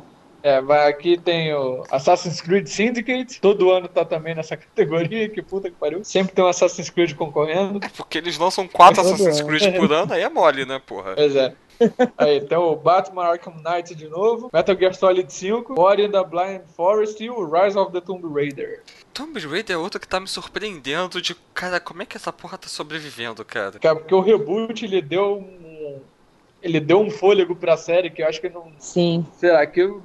[0.43, 3.41] É, vai aqui tem o Assassin's Creed Syndicate.
[3.41, 6.01] Todo ano tá também nessa categoria, que puta que pariu.
[6.05, 7.81] Sempre tem um Assassin's Creed concorrendo.
[7.83, 9.41] É porque eles lançam quatro Assassin's.
[9.41, 11.15] Creed por ano, aí é mole, né, porra?
[11.15, 11.53] Pois é.
[12.17, 16.23] Aí tem o Batman Arkham Knight de novo, Metal Gear Solid 5, Ori and the
[16.23, 18.81] Blind Forest e o Rise of the Tomb Raider.
[19.13, 22.57] Tomb Raider é outro que tá me surpreendendo de, cara, como é que essa porra
[22.57, 23.79] tá sobrevivendo, cara?
[23.79, 25.99] Cara, porque o reboot ele deu um.
[26.61, 28.71] Ele deu um fôlego pra série que eu acho que não.
[28.79, 29.25] Sim.
[29.37, 30.01] Sei lá, que eu.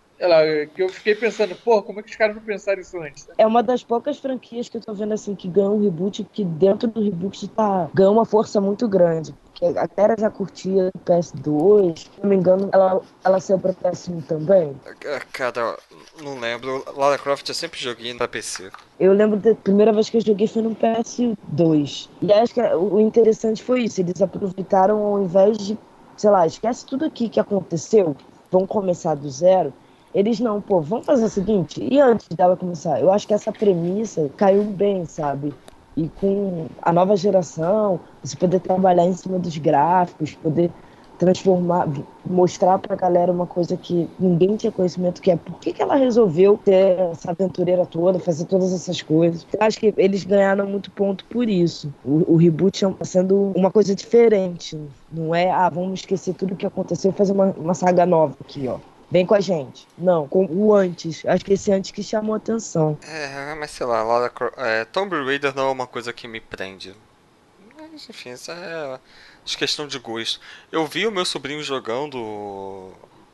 [0.74, 3.28] Que eu fiquei pensando, pô, como é que os caras não pensaram isso antes?
[3.36, 6.44] É uma das poucas franquias que eu tô vendo assim que ganhou um reboot, que
[6.44, 9.34] dentro do reboot tá, ganhou uma força muito grande.
[9.52, 13.72] Porque a Terra já curtia o PS2, se não me engano, ela, ela saiu pra
[13.72, 14.74] PS1 também.
[14.86, 15.78] Ah, Cara,
[16.22, 16.84] não lembro.
[16.96, 18.70] Lara Croft eu sempre joguei pra PC.
[18.98, 22.08] Eu lembro da primeira vez que eu joguei foi no PS2.
[22.20, 24.00] E acho que o interessante foi isso.
[24.00, 25.78] Eles aproveitaram ao invés de,
[26.16, 28.16] sei lá, esquece tudo aqui que aconteceu,
[28.50, 29.72] vamos começar do zero.
[30.14, 33.00] Eles não, pô, vamos fazer o seguinte, e antes dela começar?
[33.00, 35.54] Eu acho que essa premissa caiu bem, sabe?
[35.96, 40.70] E com a nova geração, você poder trabalhar em cima dos gráficos, poder
[41.18, 41.88] transformar,
[42.26, 45.94] mostrar pra galera uma coisa que ninguém tinha conhecimento, que é por que, que ela
[45.94, 49.46] resolveu ter essa aventureira toda, fazer todas essas coisas.
[49.52, 51.92] Eu acho que eles ganharam muito ponto por isso.
[52.04, 54.76] O, o reboot está sendo uma coisa diferente.
[55.12, 58.66] Não é, ah, vamos esquecer tudo que aconteceu e fazer uma, uma saga nova aqui,
[58.66, 58.78] ó.
[59.12, 59.86] Vem com a gente.
[59.98, 61.22] Não, com o antes.
[61.26, 62.96] Acho que esse antes que chamou atenção.
[63.06, 66.94] É, mas sei lá, Lara, é, Tomb Raider não é uma coisa que me prende.
[67.76, 68.98] Mas enfim, isso é
[69.58, 70.40] questão de gosto.
[70.72, 72.90] Eu vi o meu sobrinho jogando.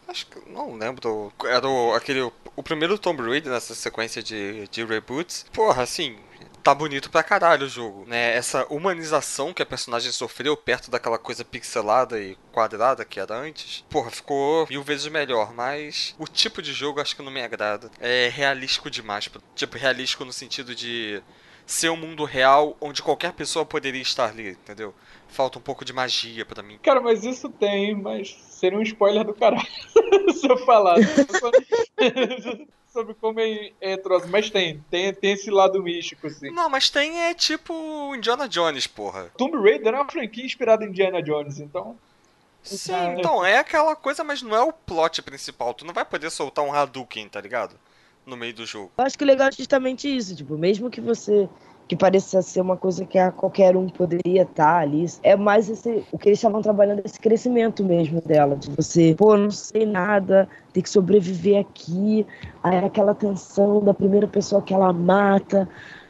[0.09, 0.51] Acho que.
[0.51, 1.33] Não lembro.
[1.45, 2.23] Era o, aquele.
[2.57, 5.47] O primeiro Tomb Raider nessa sequência de, de reboots.
[5.53, 6.19] Porra, assim,
[6.63, 8.35] tá bonito pra caralho o jogo, né?
[8.37, 13.85] Essa humanização que a personagem sofreu perto daquela coisa pixelada e quadrada que era antes,
[13.89, 17.91] porra, ficou mil vezes melhor, mas o tipo de jogo acho que não me agrada.
[18.01, 21.23] É realístico demais, tipo, realístico no sentido de
[21.67, 24.95] ser um mundo real onde qualquer pessoa poderia estar ali, entendeu?
[25.29, 26.79] Falta um pouco de magia para mim.
[26.83, 29.67] Cara, mas isso tem, mas seria um spoiler do caralho
[30.33, 30.97] se eu falar.
[32.99, 36.51] sobre como é, é troço, mas tem, tem, tem esse lado místico, assim.
[36.51, 37.73] Não, mas tem é tipo
[38.17, 39.31] Indiana Jones, porra.
[39.37, 41.97] Tomb Raider é uma franquia inspirada em Indiana Jones, então.
[42.61, 43.15] Sim, é.
[43.19, 45.73] então, é aquela coisa, mas não é o plot principal.
[45.75, 47.77] Tu não vai poder soltar um Hadouken, tá ligado?
[48.27, 48.91] No meio do jogo.
[48.99, 51.49] Eu acho que o legal é justamente isso, tipo, mesmo que você
[51.89, 55.07] que parecia ser uma coisa que a qualquer um poderia estar tá ali.
[55.23, 59.35] É mais esse, o que eles estavam trabalhando, esse crescimento mesmo dela, de você, pô,
[59.37, 62.27] não sei nada, tem que sobreviver aqui,
[62.63, 65.67] aí aquela tensão da primeira pessoa que ela mata,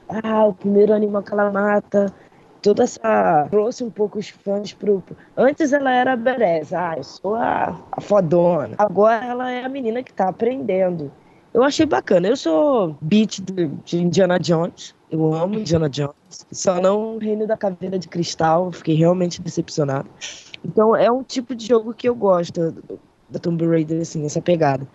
[0.08, 2.12] ah, o primeiro animal que ela mata,
[2.60, 5.00] toda essa trouxe um pouco os fãs pro
[5.36, 8.74] antes ela era beleza ah eu sou a, a fodona.
[8.78, 11.12] Agora ela é a menina que tá aprendendo.
[11.54, 16.14] Eu achei bacana eu sou beat de, de Indiana Jones eu amo Indiana Jones.
[16.52, 18.70] Só não o Reino da Caveira de Cristal.
[18.72, 20.08] Fiquei realmente decepcionado.
[20.64, 22.74] Então é um tipo de jogo que eu gosto
[23.28, 24.86] da Tomb Raider, assim, essa pegada.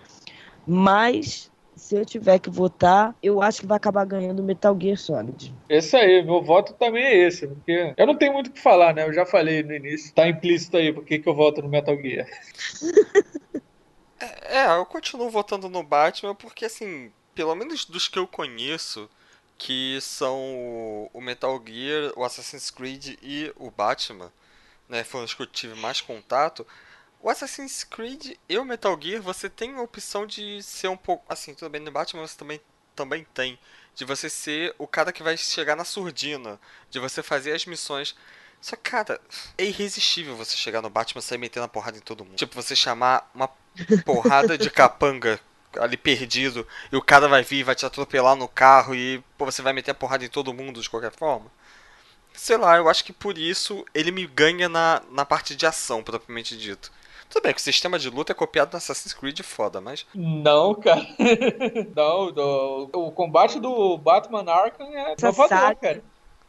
[0.65, 5.53] Mas se eu tiver que votar, eu acho que vai acabar ganhando Metal Gear Solid.
[5.67, 8.93] Esse aí, meu voto também é esse, porque eu não tenho muito o que falar,
[8.93, 9.05] né?
[9.05, 12.27] Eu já falei no início, tá implícito aí porque que eu voto no Metal Gear.
[14.19, 19.09] é, é, eu continuo votando no Batman porque, assim, pelo menos dos que eu conheço,
[19.57, 24.31] que são o Metal Gear, o Assassin's Creed e o Batman,
[24.89, 26.65] né, foram os que eu tive mais contato.
[27.21, 31.23] O Assassin's Creed e o Metal Gear, você tem a opção de ser um pouco,
[31.29, 32.59] assim, tudo bem, no Batman você também,
[32.95, 33.57] também tem,
[33.95, 38.15] de você ser o cara que vai chegar na surdina, de você fazer as missões.
[38.59, 39.19] Só que, cara,
[39.57, 42.35] é irresistível você chegar no Batman e sair metendo a porrada em todo mundo.
[42.35, 43.49] Tipo, você chamar uma
[44.05, 45.39] porrada de capanga
[45.79, 49.61] ali perdido e o cara vai vir vai te atropelar no carro e pô, você
[49.61, 51.51] vai meter a porrada em todo mundo de qualquer forma.
[52.33, 56.03] Sei lá, eu acho que por isso ele me ganha na, na parte de ação,
[56.03, 56.91] propriamente dito.
[57.29, 60.05] Tudo bem que o sistema de luta é copiado no Assassin's Creed foda, mas.
[60.13, 61.03] Não, cara.
[61.95, 66.03] Não, do, o combate do Batman Arkham é inovador, cara.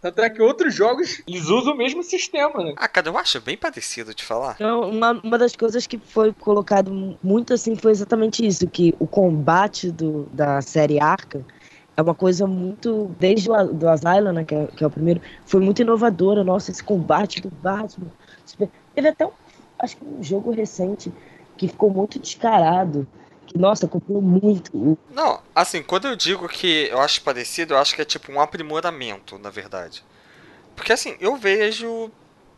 [0.05, 2.75] Tanto é que outros jogos, eles usam o mesmo sistema, né?
[2.77, 4.53] Ah, cara, eu acho bem parecido de falar.
[4.57, 9.07] Então, uma, uma das coisas que foi colocado muito assim foi exatamente isso, que o
[9.07, 11.43] combate do, da série Arca
[11.97, 15.23] é uma coisa muito, desde o do Asylum, né, que é, que é o primeiro,
[15.47, 18.12] foi muito inovadora, nossa, esse combate do Batman.
[18.95, 19.31] Teve até, um,
[19.79, 21.11] acho que um jogo recente
[21.57, 23.07] que ficou muito descarado,
[23.57, 24.99] nossa, copiou muito.
[25.11, 28.40] Não, assim, quando eu digo que eu acho parecido, eu acho que é tipo um
[28.40, 30.05] aprimoramento, na verdade.
[30.75, 32.11] Porque assim, eu vejo,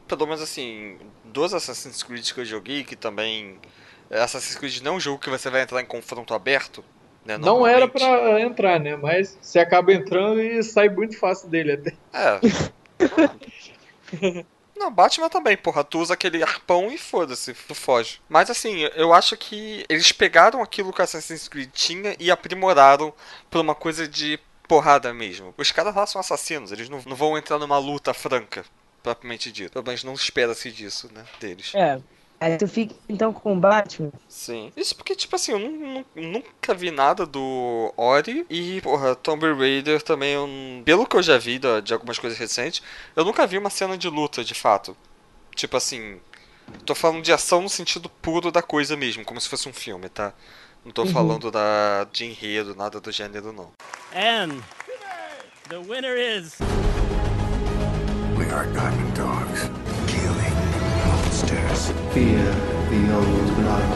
[0.09, 3.59] pelo menos assim, dos Assassin's Creed que eu joguei, que também.
[4.11, 6.83] Assassin's Creed não é um jogo que você vai entrar em confronto aberto.
[7.27, 8.97] Né, não era para entrar, né?
[8.97, 11.93] Mas você acaba entrando e sai muito fácil dele até.
[12.15, 12.41] É.
[14.87, 15.83] Não, Batman também, porra.
[15.83, 18.21] Tu usa aquele arpão e foda-se, tu foge.
[18.29, 23.13] Mas assim, eu acho que eles pegaram aquilo que Assassin's Creed tinha e aprimoraram
[23.51, 25.53] pra uma coisa de porrada mesmo.
[25.59, 28.65] Os caras lá são assassinos, eles não, não vão entrar numa luta franca,
[29.03, 29.73] propriamente dito.
[29.73, 31.73] Pelo menos não espera-se disso, né, deles.
[31.75, 32.01] É,
[32.39, 34.13] Aí tu fica então com o Batman?
[34.29, 34.71] Sim.
[34.77, 38.47] Isso porque, tipo assim, eu nunca vi nada do Ori.
[38.51, 40.49] E, porra, Tomb Raider também, eu,
[40.85, 42.83] pelo que eu já vi de, de algumas coisas recentes,
[43.15, 44.95] eu nunca vi uma cena de luta, de fato.
[45.55, 46.21] Tipo assim,
[46.85, 50.09] tô falando de ação no sentido puro da coisa mesmo, como se fosse um filme,
[50.09, 50.35] tá?
[50.85, 51.09] Não tô uhum.
[51.09, 53.73] falando da, de enredo, nada do gênero, não.
[54.15, 54.61] And
[55.69, 56.59] the winner is.
[58.37, 59.06] We are Diamond
[62.17, 62.49] Fear
[62.89, 63.93] the old blood.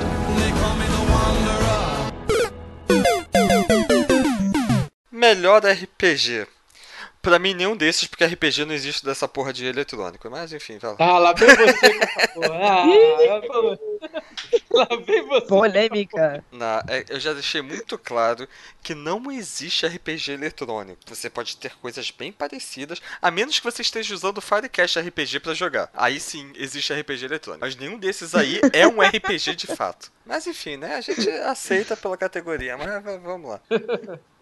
[5.10, 6.46] Melhor RPG.
[7.22, 10.28] Pra mim, nenhum desses, porque RPG não existe dessa porra de eletrônico.
[10.28, 10.96] Mas enfim, vai lá.
[10.98, 12.50] Ah, lá vem você com essa porra.
[12.52, 13.89] Ah,
[14.70, 15.46] lá vem você.
[15.46, 16.44] Polêmica.
[16.50, 18.48] Não, é, eu já deixei muito claro
[18.82, 21.00] que não existe RPG eletrônico.
[21.06, 25.40] Você pode ter coisas bem parecidas, a menos que você esteja usando o Firecast RPG
[25.40, 25.90] para jogar.
[25.94, 27.64] Aí sim existe RPG eletrônico.
[27.64, 30.10] Mas nenhum desses aí é um RPG de fato.
[30.24, 30.96] Mas enfim, né?
[30.96, 33.60] A gente aceita pela categoria, mas vamos lá.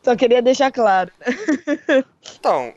[0.02, 1.10] Só queria deixar claro.
[2.38, 2.74] Então,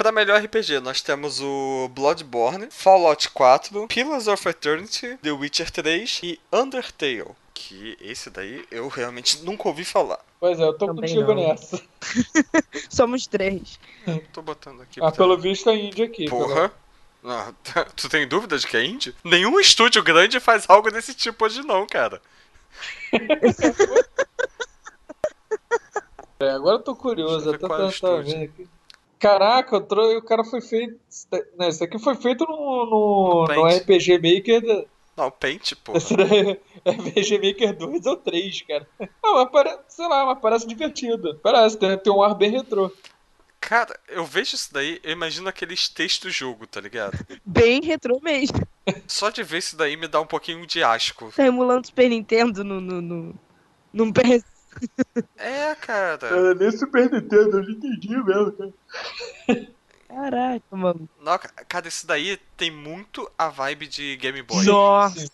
[0.00, 6.20] para melhor RPG, nós temos o Bloodborne, Fallout 4, Pillars of Eternity, The Witcher 3
[6.22, 7.26] e Undertale.
[7.52, 10.18] Que esse daí eu realmente nunca ouvi falar.
[10.40, 11.48] Pois é, eu tô Também contigo não.
[11.48, 11.82] nessa.
[12.88, 13.78] Somos três.
[14.32, 15.00] Tô botando aqui.
[15.02, 16.24] Ah, pelo visto é indie aqui.
[16.30, 16.72] Porra.
[17.22, 17.54] Não,
[17.94, 19.14] tu tem dúvida de que é indie?
[19.22, 22.22] Nenhum estúdio grande faz algo desse tipo hoje não, cara.
[26.42, 28.66] É, agora eu tô curioso, eu tô tentando ver aqui.
[29.20, 30.98] Caraca, o, o cara foi feito.
[31.58, 34.62] Né, isso aqui foi feito no, no, no, no RPG Maker.
[34.62, 34.84] Da...
[35.14, 35.92] Não, Paint, pô.
[35.92, 38.88] É RPG Maker 2 ou 3, cara.
[39.22, 41.38] Não, mas parece, sei lá, mas parece divertido.
[41.42, 42.90] Parece, tem, tem um ar bem retrô.
[43.60, 47.12] Cara, eu vejo isso daí, eu imagino aqueles textos jogo, tá ligado?
[47.44, 48.66] Bem retrô mesmo.
[49.06, 51.30] Só de ver isso daí me dá um pouquinho de asco.
[51.36, 53.34] Tá emulando Super Nintendo no, no, no,
[53.92, 54.42] no PS
[55.36, 56.18] é, cara.
[56.18, 58.72] Cara, nem Super Nintendo, eu não entendi mesmo, cara.
[60.30, 61.08] Caraca, mano.
[61.20, 64.64] Não, cara, isso daí tem muito a vibe de Game Boy.
[64.64, 65.28] Nossa!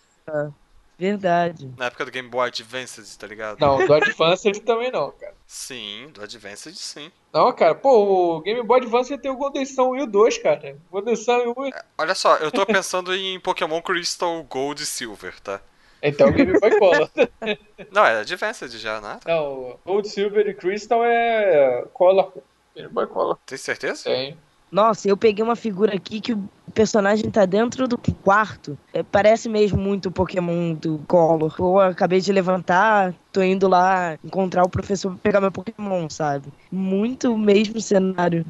[0.98, 1.70] Verdade.
[1.76, 3.60] Na época do Game Boy Advanced, tá ligado?
[3.60, 5.34] Não, do Advanced também não, cara.
[5.46, 7.12] Sim, do Advanced sim.
[7.30, 10.38] Não, cara, pô, o Game Boy Advance tem o Golden Sun 1 e o 2,
[10.38, 10.76] cara.
[10.90, 11.68] Golden Sun 1 e...
[11.68, 15.60] É, olha só, eu tô pensando em Pokémon Crystal Gold e Silver, tá?
[16.02, 17.10] Então o Game Boy Color.
[17.92, 19.20] não, é Advanced já, né?
[19.26, 22.32] Não, Gold, Silver e Crystal é Color.
[22.74, 23.38] Game Boy Color.
[23.44, 24.04] Tem certeza?
[24.04, 24.38] Tem.
[24.70, 28.76] Nossa, eu peguei uma figura aqui que o personagem tá dentro do quarto.
[28.92, 31.54] É, parece mesmo muito o Pokémon do Color.
[31.58, 36.48] Eu acabei de levantar, tô indo lá encontrar o professor pra pegar meu Pokémon, sabe?
[36.70, 38.44] Muito mesmo cenário.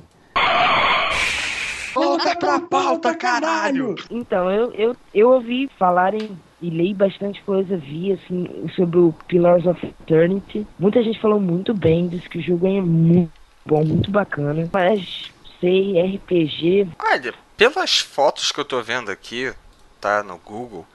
[1.95, 3.95] Volta pra pauta, caralho!
[4.11, 6.29] Então, eu, eu, eu ouvi falarem
[6.61, 10.67] e li bastante coisa, vi assim, sobre o Pillars of Eternity.
[10.79, 13.31] Muita gente falou muito bem, disse que o jogo é muito
[13.67, 14.69] bom, muito bacana.
[14.75, 15.31] Mas
[15.61, 16.89] sei, RPG.
[16.99, 19.53] Olha, pelas fotos que eu tô vendo aqui,
[20.01, 20.87] tá, no Google,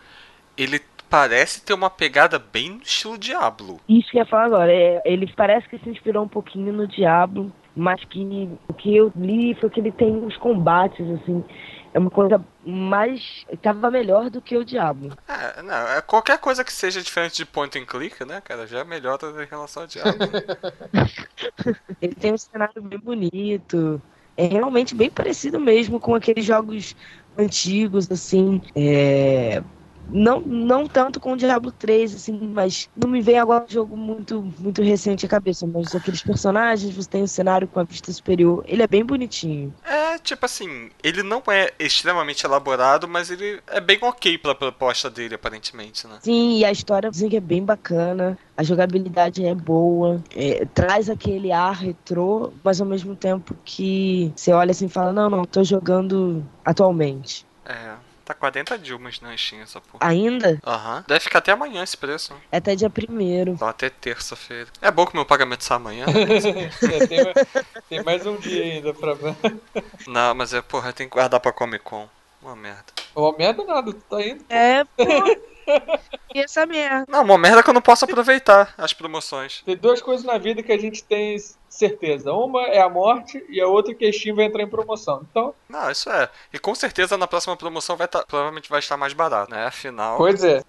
[0.58, 3.80] ele parece ter uma pegada bem no estilo Diablo.
[3.90, 6.88] Isso que eu ia falar agora, é, ele parece que se inspirou um pouquinho no
[6.88, 11.44] Diablo, mas que o que eu li foi que ele tem uns combates, assim,
[11.94, 13.46] é uma coisa mais.
[13.62, 15.12] tava melhor do que o Diablo.
[15.28, 18.80] É, não, é qualquer coisa que seja diferente de point and click, né, cara, já
[18.80, 20.14] é melhor em relação ao Diablo.
[22.02, 24.02] Ele tem um cenário bem bonito.
[24.42, 26.96] É realmente bem parecido mesmo com aqueles jogos
[27.38, 28.60] antigos, assim.
[28.76, 29.62] É
[30.10, 33.96] não, não tanto com o Diablo 3, assim, mas não me vem agora um jogo
[33.96, 37.84] muito, muito recente à cabeça, mas aqueles personagens, você tem o um cenário com a
[37.84, 39.74] vista superior, ele é bem bonitinho.
[39.84, 45.10] É, tipo assim, ele não é extremamente elaborado, mas ele é bem ok pela proposta
[45.10, 46.18] dele, aparentemente, né?
[46.22, 51.10] Sim, e a história dizem que é bem bacana, a jogabilidade é boa, é, traz
[51.10, 55.46] aquele ar retrô, mas ao mesmo tempo que você olha assim e fala, não, não,
[55.46, 57.46] tô jogando atualmente.
[57.66, 58.11] É.
[58.24, 60.08] Tá 40 Dilmas na Steam essa porra.
[60.08, 60.60] Ainda?
[60.66, 60.98] Aham.
[60.98, 61.04] Uhum.
[61.08, 62.34] Deve ficar até amanhã esse preço.
[62.52, 63.52] É até dia primeiro.
[63.52, 64.68] Então até terça-feira.
[64.82, 66.06] É bom que meu pagamento sai amanhã.
[66.08, 67.20] é, tem,
[67.90, 69.36] tem, mais um dia ainda pra ver.
[70.08, 72.08] Não, mas é, porra, tem que guardar pra Comic Con.
[72.42, 72.86] Uma merda.
[73.16, 74.44] Uma merda nada, tu tá indo.
[74.50, 75.36] É, porra.
[76.34, 77.06] E essa merda?
[77.10, 79.62] Não, uma merda que eu não posso aproveitar as promoções.
[79.66, 81.38] Tem duas coisas na vida que a gente tem
[81.68, 82.32] certeza.
[82.32, 85.26] Uma é a morte e a outra é que a Steam vai entrar em promoção.
[85.30, 85.54] Então.
[85.68, 86.30] Não, isso é.
[86.54, 89.66] E com certeza na próxima promoção vai tá, provavelmente vai estar mais barato, né?
[89.66, 90.18] Afinal.
[90.18, 90.62] Pois é.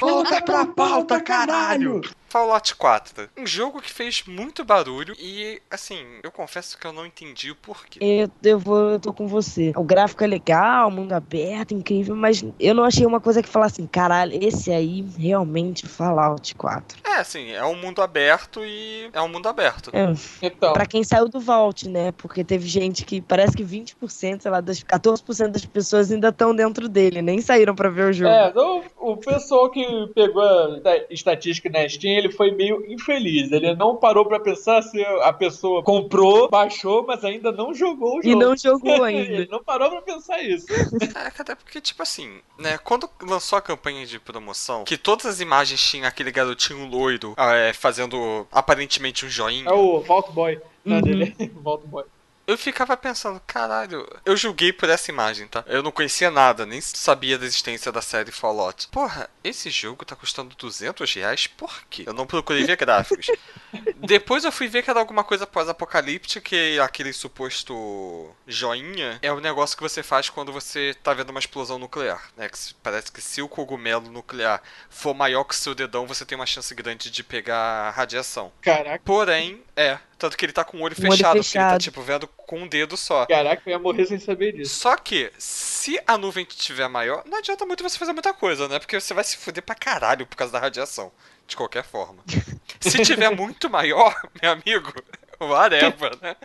[0.00, 2.00] Volta pra pauta, caralho!
[2.30, 3.28] Fallout 4.
[3.36, 7.56] Um jogo que fez muito barulho e, assim, eu confesso que eu não entendi o
[7.56, 7.98] porquê.
[8.00, 9.72] Eu, eu, vou, eu tô com você.
[9.74, 13.80] O gráfico é legal, mundo aberto, incrível, mas eu não achei uma coisa que falasse
[13.80, 16.98] assim, caralho, esse aí realmente Fallout 4.
[17.04, 19.90] É, assim, é um mundo aberto e é um mundo aberto.
[19.92, 20.14] É.
[20.40, 20.72] Então.
[20.72, 22.12] Pra quem saiu do Vault, né?
[22.12, 26.54] Porque teve gente que, parece que 20%, sei lá, das 14% das pessoas ainda estão
[26.54, 28.30] dentro dele, nem saíram pra ver o jogo.
[28.30, 33.50] É, o, o pessoal que pegou a estatística na Steam, ele foi meio infeliz.
[33.50, 38.22] Ele não parou para pensar se a pessoa comprou, baixou, mas ainda não jogou o
[38.22, 38.28] jogo.
[38.28, 39.32] E não jogou ainda.
[39.32, 40.66] ele não parou pra pensar isso.
[41.20, 45.40] É, até porque, tipo assim, né, quando lançou a campanha de promoção, que todas as
[45.40, 49.68] imagens tinham aquele garotinho loiro é, fazendo aparentemente um joinha.
[49.68, 50.60] É o Vault Boy.
[50.84, 51.00] Uhum.
[51.00, 51.34] Dele.
[51.62, 52.04] Vault Boy.
[52.50, 55.64] Eu ficava pensando, caralho, eu julguei por essa imagem, tá?
[55.66, 58.88] Eu não conhecia nada, nem sabia da existência da série Fallout.
[58.88, 61.46] Porra, esse jogo tá custando 200 reais?
[61.46, 62.04] Por quê?
[62.06, 63.26] Eu não procurei ver gráficos.
[63.96, 69.40] Depois eu fui ver que era alguma coisa pós-apocalíptica, que aquele suposto joinha é o
[69.40, 72.48] negócio que você faz quando você tá vendo uma explosão nuclear, né?
[72.48, 76.36] Que parece que se o cogumelo nuclear for maior que o seu dedão, você tem
[76.36, 78.52] uma chance grande de pegar radiação.
[78.60, 79.02] Caraca.
[79.04, 81.42] Porém, é, tanto que ele tá com o olho, Um olho fechado, porque ele tá,
[81.42, 81.80] fechado.
[81.80, 83.24] tipo, vendo com um dedo só.
[83.26, 84.74] Caraca, eu ia morrer sem saber disso.
[84.74, 88.78] Só que, se a nuvem tiver maior, não adianta muito você fazer muita coisa, né?
[88.78, 91.10] Porque você vai se fuder pra caralho por causa da radiação.
[91.46, 92.22] De qualquer forma.
[92.78, 94.92] se tiver muito maior, meu amigo,
[95.40, 96.36] whatever, né?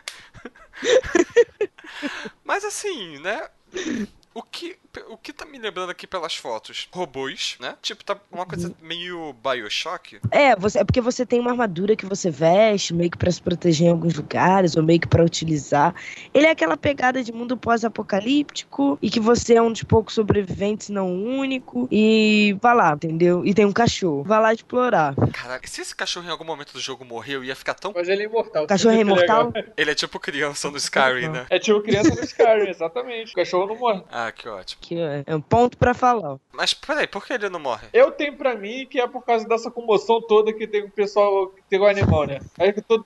[2.44, 3.50] Mas assim, né?
[4.34, 4.78] O que,
[5.10, 6.88] o que tá me lembrando aqui pelas fotos?
[6.92, 7.76] Robôs, né?
[7.82, 10.20] Tipo, tá uma coisa meio Bioshock.
[10.32, 13.42] É, você, é porque você tem uma armadura que você veste, meio que pra se
[13.42, 15.94] proteger em alguns lugares, ou meio que pra utilizar.
[16.34, 20.90] Ele é aquela pegada de mundo pós-apocalíptico, e que você é um dos poucos sobreviventes,
[20.90, 23.46] não o único, e vai lá, entendeu?
[23.46, 24.24] E tem um cachorro.
[24.24, 25.16] Vai lá explorar.
[25.34, 27.92] Caraca, se esse cachorro em algum momento do jogo morrer, eu ia ficar tão.
[27.96, 28.64] Mas ele é imortal.
[28.64, 29.48] O cachorro é imortal?
[29.48, 29.74] legal.
[29.78, 31.46] Ele é tipo criança no Skyrim, né?
[31.50, 33.32] É tipo criança no Skyrim, exatamente.
[33.32, 34.04] O cachorro não morre.
[34.10, 34.82] Ah, que ótimo.
[34.86, 36.38] Que é, é um ponto pra falar.
[36.54, 37.88] Mas peraí, por que ele não morre?
[37.92, 41.48] Eu tenho pra mim que é por causa dessa comoção toda que tem o pessoal
[41.48, 42.40] que tem o animal, né?
[42.60, 43.06] Aí que todo.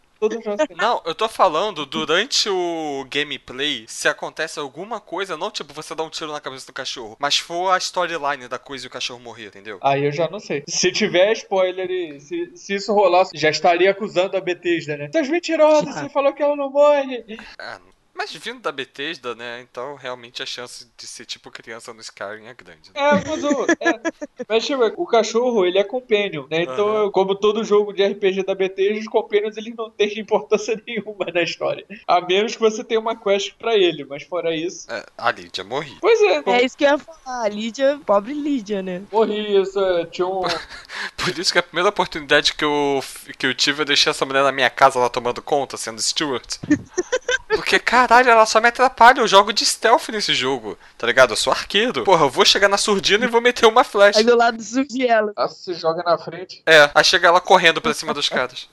[0.75, 6.03] Não, eu tô falando durante o gameplay, se acontece alguma coisa, não tipo você dá
[6.03, 9.21] um tiro na cabeça do cachorro, mas for a storyline da coisa e o cachorro
[9.21, 9.79] morrer, entendeu?
[9.81, 10.65] Aí eu já não sei.
[10.67, 15.09] Se tiver spoiler se, se isso rolasse, já estaria acusando a Bethesda, né?
[15.09, 16.01] Vocês mentirosos, Já.
[16.01, 17.23] você falou que ela não morre.
[17.57, 17.79] Ah,
[18.19, 22.47] mas vindo da Bethesda, né, então realmente a chance de ser tipo criança no Skyrim
[22.47, 22.91] é grande.
[22.93, 22.99] né?
[23.01, 23.99] É, mas o, é,
[24.45, 26.63] mas tipo, o cachorro, ele é companion, né?
[26.63, 27.11] Então, Aham.
[27.11, 31.41] como todo jogo de RPG da Bethesda, os companions eles não têm importância nenhuma na
[31.41, 31.85] história.
[32.05, 34.91] A menos que você tenha uma quest pra ele, mas fora isso.
[34.91, 35.95] É, a Lydia morri.
[36.01, 37.45] Pois é, É isso que eu ia falar.
[37.45, 39.01] A Lídia, pobre Lídia, né?
[39.09, 40.41] morri isso, é, tinha um.
[41.15, 43.01] Por isso que a primeira oportunidade que eu,
[43.37, 46.57] que eu tive, eu deixei essa mulher na minha casa lá tomando conta, sendo Stewart.
[47.49, 49.19] Porque, caralho, ela só me atrapalha.
[49.19, 51.31] Eu jogo de stealth nesse jogo, tá ligado?
[51.31, 52.03] Eu sou arqueiro.
[52.03, 54.17] Porra, eu vou chegar na surdina e vou meter uma flash.
[54.17, 55.33] Aí do lado surge ela.
[55.35, 56.61] Ah, se joga na frente.
[56.65, 58.69] É, aí chega ela correndo pra cima dos caras.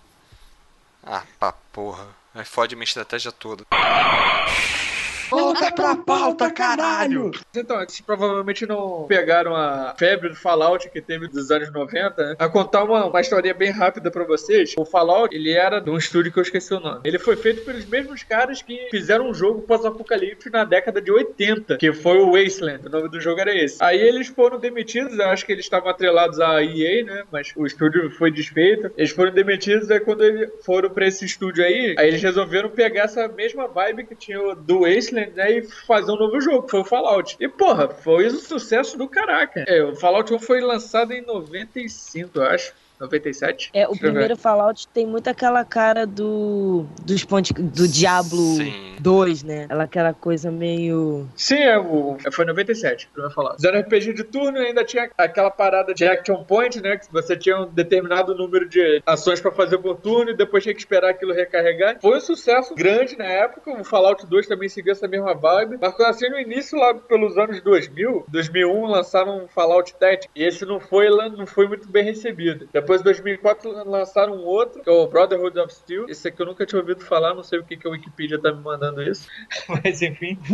[1.03, 2.07] Ah, pá, porra.
[2.35, 3.65] Aí fode minha estratégia toda.
[5.29, 7.33] Volta pra pauta, caralho!
[7.55, 12.37] Então, vocês provavelmente não pegaram a febre do Fallout que teve dos anos 90, né?
[12.39, 14.75] A contar uma, uma historinha bem rápida pra vocês.
[14.79, 17.01] O Fallout, ele era de um estúdio que eu esqueci o nome.
[17.05, 21.79] Ele foi feito pelos mesmos caras que fizeram um jogo pós-apocalíptico na década de 80,
[21.79, 22.87] que foi o Wasteland.
[22.87, 23.77] O nome do jogo era esse.
[23.81, 27.25] Aí eles foram demitidos, eu acho que eles estavam atrelados à EA, né?
[27.33, 28.91] Mas o estúdio foi desfeito.
[28.97, 33.05] Eles foram demitidos, aí quando eles foram pra esse estúdio aí, aí eles resolveram pegar
[33.05, 35.59] essa mesma vibe que tinha do Wasteland, né?
[35.59, 37.37] E fazer um novo jogo, que foi o Fallout.
[37.41, 39.65] E porra, foi um sucesso do caraca.
[39.67, 42.75] É, o Fallout 1 foi lançado em 95, eu acho.
[43.01, 43.71] 97?
[43.73, 43.99] É, o ver.
[43.99, 46.87] primeiro Fallout tem muito aquela cara do.
[47.03, 48.97] dos ponte, do Diablo Sim.
[49.01, 49.67] 2, né?
[49.69, 51.29] Ela, aquela coisa meio.
[51.37, 52.17] Sim, é o.
[52.25, 53.61] é, Foi 97, primeiro Fallout.
[53.61, 56.97] Zero RPG de turno e ainda tinha aquela parada de action point, né?
[56.97, 60.75] Que você tinha um determinado número de ações pra fazer por turno e depois tinha
[60.75, 61.99] que esperar aquilo recarregar.
[62.01, 63.71] Foi um sucesso grande na época.
[63.71, 65.79] O Fallout 2 também seguiu essa mesma vibe.
[65.81, 70.29] Mas assim, no início, lá pelos anos 2000, 2001, lançaram um Fallout Tactics.
[70.35, 72.69] E esse não foi, não foi muito bem recebido.
[72.73, 76.09] Depois, em 2004, lançaram um outro, que é o Brotherhood of Steel.
[76.09, 78.53] Esse aqui eu nunca tinha ouvido falar, não sei o que, que a Wikipedia tá
[78.53, 79.29] me mandando isso.
[79.69, 80.39] Mas enfim.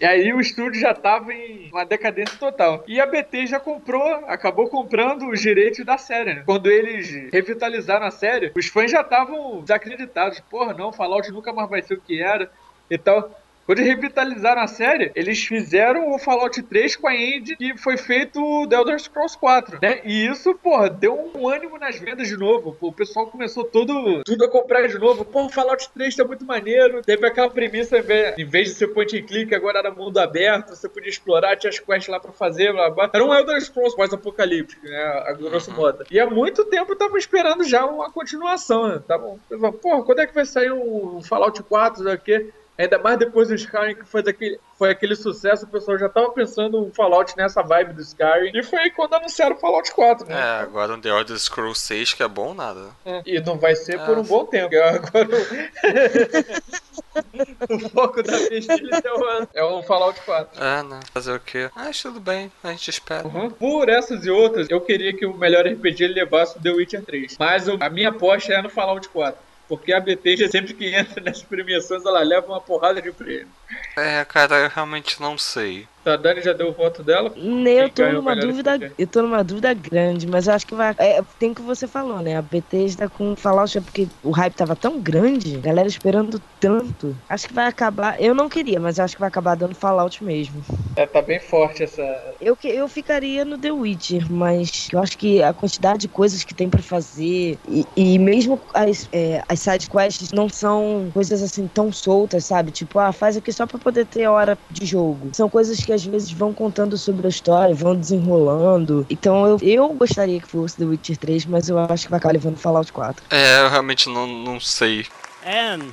[0.00, 2.84] E aí o estúdio já tava em uma decadência total.
[2.86, 6.42] E a BT já comprou, acabou comprando os direitos da série, né?
[6.44, 10.40] Quando eles revitalizaram a série, os fãs já estavam desacreditados.
[10.40, 12.50] Porra, não, Fallout nunca mais vai ser o que era
[12.90, 13.30] e tal.
[13.66, 17.96] Quando eles revitalizaram a série, eles fizeram o Fallout 3 com a engine que foi
[17.96, 20.00] feito o The Elder Scrolls 4, né?
[20.04, 22.76] E isso, porra, deu um ânimo nas vendas de novo.
[22.80, 25.24] O pessoal começou todo, tudo a comprar de novo.
[25.24, 27.00] Pô, o Fallout 3 tá muito maneiro.
[27.02, 30.18] Teve aquela premissa, em vez- em vez de ser point and click, agora era mundo
[30.18, 33.10] aberto, você podia explorar, tinha as quests lá pra fazer, blá, blá.
[33.12, 35.22] Era um Elder Scrolls pós-apocalíptico, né?
[35.26, 36.04] A grosso modo.
[36.10, 39.02] E há muito tempo eu tava esperando já uma continuação, né?
[39.06, 39.38] Tá bom.
[39.48, 42.52] Falei, Porra, quando é que vai sair um Fallout 4 daqui?
[42.76, 46.30] Ainda mais depois do Skyrim, que foi, daquele, foi aquele sucesso, o pessoal já tava
[46.30, 48.50] pensando um Fallout nessa vibe do Skyrim.
[48.52, 50.34] E foi aí quando anunciaram o Fallout 4, né?
[50.34, 52.88] É, agora um The Elder Scrolls 6 que é bom nada.
[53.06, 53.22] É.
[53.24, 54.74] E não vai ser por Ah, um bom tempo.
[54.74, 55.28] Agora
[57.70, 57.88] o...
[57.90, 60.62] foco da pesquisa é o, é o Fallout 4.
[60.62, 61.00] É, né?
[61.12, 61.70] Fazer o quê?
[61.74, 63.26] Ah, tudo bem, a gente espera.
[63.26, 63.50] Uhum.
[63.50, 67.36] Por essas e outras, eu queria que o melhor RPG levasse o The Witcher 3.
[67.38, 69.40] Mas a minha aposta é no Fallout 4.
[69.68, 73.48] Porque a Bethesda sempre que entra nessas premiações, ela leva uma porrada de prêmio.
[73.96, 75.88] É, cara, eu realmente não sei.
[76.04, 77.32] A Dani já deu o voto dela?
[77.34, 80.94] Eu tô numa dúvida, eu tô numa dúvida grande, mas eu acho que vai.
[80.98, 82.36] É, tem o que você falou, né?
[82.36, 87.16] A Bethesda com Fallout é porque o hype tava tão grande, galera esperando tanto.
[87.28, 88.20] Acho que vai acabar.
[88.20, 90.62] Eu não queria, mas acho que vai acabar dando Fallout mesmo.
[90.96, 92.02] É, tá bem forte essa.
[92.40, 96.54] Eu, eu ficaria no The Witcher, mas eu acho que a quantidade de coisas que
[96.54, 101.66] tem para fazer e, e, mesmo as, é, as side quests não são coisas assim
[101.66, 102.72] tão soltas, sabe?
[102.72, 105.30] Tipo, ah, faz aqui só pra poder ter hora de jogo.
[105.34, 109.06] São coisas que às vezes vão contando sobre a história, vão desenrolando.
[109.08, 112.32] Então eu, eu gostaria que fosse The Witcher 3, mas eu acho que vai acabar
[112.32, 113.24] levando Fallout 4.
[113.30, 115.06] É, eu realmente não, não sei.
[115.46, 115.92] And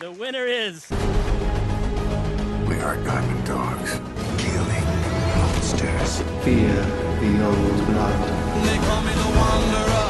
[0.00, 0.88] the winner is.
[2.68, 4.00] We are Diamond Dogs.
[4.38, 4.86] Killing
[5.36, 6.22] monsters.
[6.44, 8.20] Fear the old blood.
[8.64, 10.04] They call me the Wanderer.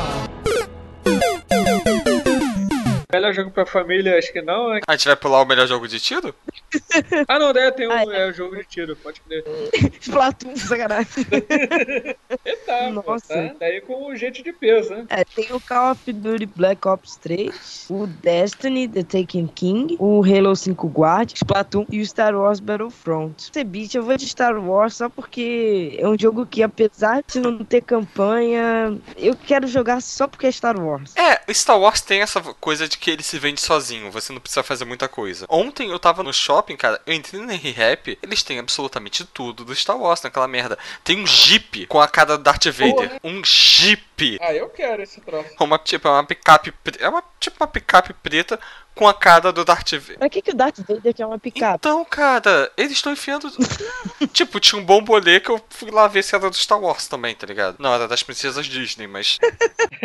[3.14, 4.80] Melhor jogo pra família, acho que não, né?
[4.88, 6.34] A gente vai pular o melhor jogo de tiro?
[7.28, 9.44] ah, não, daí tem um Ai, é, jogo de tiro, pode crer.
[10.00, 11.24] Splatoon, sacanagem.
[12.44, 13.04] Eita, Nossa.
[13.04, 13.54] Pô, tá?
[13.60, 15.06] Daí com o gente de peso, né?
[15.10, 20.24] É, tem o Call of Duty Black Ops 3, o Destiny, The Taken King, o
[20.24, 23.52] Halo 5 Guard, Splatoon e o Star Wars Battlefront.
[23.54, 27.64] Esse eu vou de Star Wars só porque é um jogo que, apesar de não
[27.64, 31.14] ter campanha, eu quero jogar só porque é Star Wars.
[31.16, 34.62] É, Star Wars tem essa coisa de que ele se vende sozinho, você não precisa
[34.62, 35.46] fazer muita coisa.
[35.48, 39.74] Ontem eu tava no shopping, cara, eu entrei no R-Rap, eles têm absolutamente tudo do
[39.74, 40.78] Star Wars naquela merda.
[41.02, 43.20] Tem um Jeep com a cara do Darth Vader.
[43.22, 44.38] Um Jeep.
[44.40, 45.50] Ah, eu quero esse troço.
[45.60, 46.72] Uma, tipo, é uma picape.
[46.98, 48.60] É uma, tipo uma picape preta
[48.94, 50.18] com a cara do Darth Vader.
[50.18, 51.76] Pra que, que o Darth Vader quer uma picape?
[51.76, 53.50] Então, cara, eles estão enfiando.
[54.32, 57.34] tipo, tinha um bombolê que eu fui lá ver se era do Star Wars também,
[57.34, 57.76] tá ligado?
[57.78, 59.38] Não, era das princesas Disney, mas.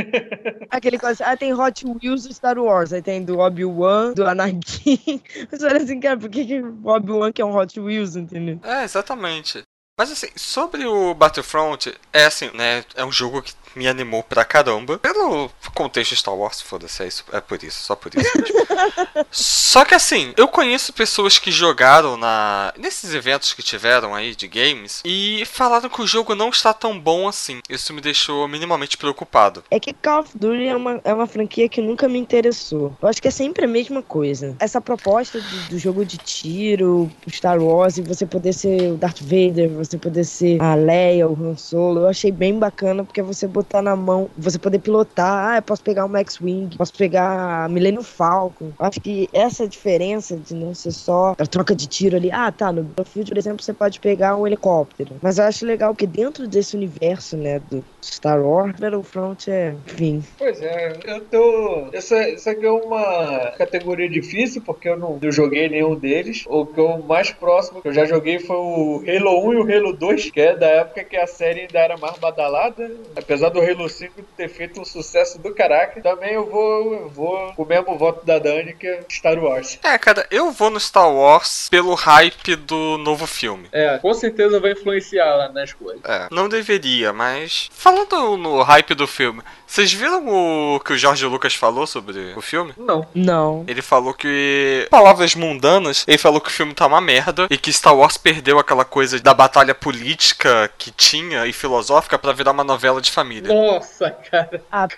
[0.70, 1.26] Aquele coisa.
[1.26, 2.92] Ah, tem Hot Wheels do Star Wars.
[2.92, 5.22] Aí tem do Obi-Wan, do Anakin.
[5.52, 8.60] Mas olha assim, cara, por que, que o Obi-Wan quer um Hot Wheels, entendeu?
[8.64, 9.64] É, exatamente.
[9.98, 12.86] Mas assim, sobre o Battlefront, é assim, né?
[12.96, 14.98] É um jogo que me animou pra caramba.
[14.98, 18.68] Pelo contexto Star Wars, foda-se, é, isso, é por isso, só por isso mesmo.
[19.32, 24.48] só que assim, eu conheço pessoas que jogaram na nesses eventos que tiveram aí de
[24.48, 27.60] games e falaram que o jogo não está tão bom assim.
[27.70, 29.64] Isso me deixou minimamente preocupado.
[29.70, 32.96] É que Call of Duty é uma, é uma franquia que nunca me interessou.
[33.02, 34.56] Eu acho que é sempre a mesma coisa.
[34.60, 39.22] Essa proposta do, do jogo de tiro, Star Wars, e você poder ser o Darth
[39.22, 43.48] Vader, você poder ser a Leia, o Han Solo, eu achei bem bacana porque você
[43.60, 47.70] botar na mão, você poder pilotar, ah, eu posso pegar um Max-Wing, posso pegar a
[47.70, 48.72] Millennium Falcon.
[48.80, 52.72] Acho que essa diferença de não ser só a troca de tiro ali, ah, tá,
[52.72, 55.16] no Battlefield, por exemplo, você pode pegar um helicóptero.
[55.22, 60.24] Mas eu acho legal que dentro desse universo, né, do Star Wars, Battlefront é, enfim.
[60.38, 61.90] Pois é, eu tô...
[61.94, 66.46] Essa, essa aqui é uma categoria difícil, porque eu não eu joguei nenhum deles.
[66.48, 69.78] O que eu mais próximo que eu já joguei foi o Halo 1 e o
[69.78, 72.92] Halo 2, que é da época que a série ainda era mais badalada.
[73.16, 77.10] Apesar apesar do Halo 5 ter feito um sucesso do caraca, também eu vou, eu
[77.10, 79.80] vou com o mesmo voto da Dani, que é Star Wars.
[79.84, 83.68] É, cara, eu vou no Star Wars pelo hype do novo filme.
[83.72, 86.00] É, com certeza vai influenciar lá na escolha.
[86.04, 87.70] É, não deveria, mas.
[87.72, 92.42] Falando no hype do filme, vocês viram o que o Jorge Lucas falou sobre o
[92.42, 92.74] filme?
[92.76, 93.06] Não.
[93.14, 93.64] Não.
[93.68, 94.88] Ele falou que.
[94.90, 98.58] Palavras mundanas, ele falou que o filme tá uma merda e que Star Wars perdeu
[98.58, 103.54] aquela coisa da batalha política que tinha e filosófica para virar uma novela de família.
[103.54, 104.60] Nossa, cara.
[104.72, 104.88] Ah,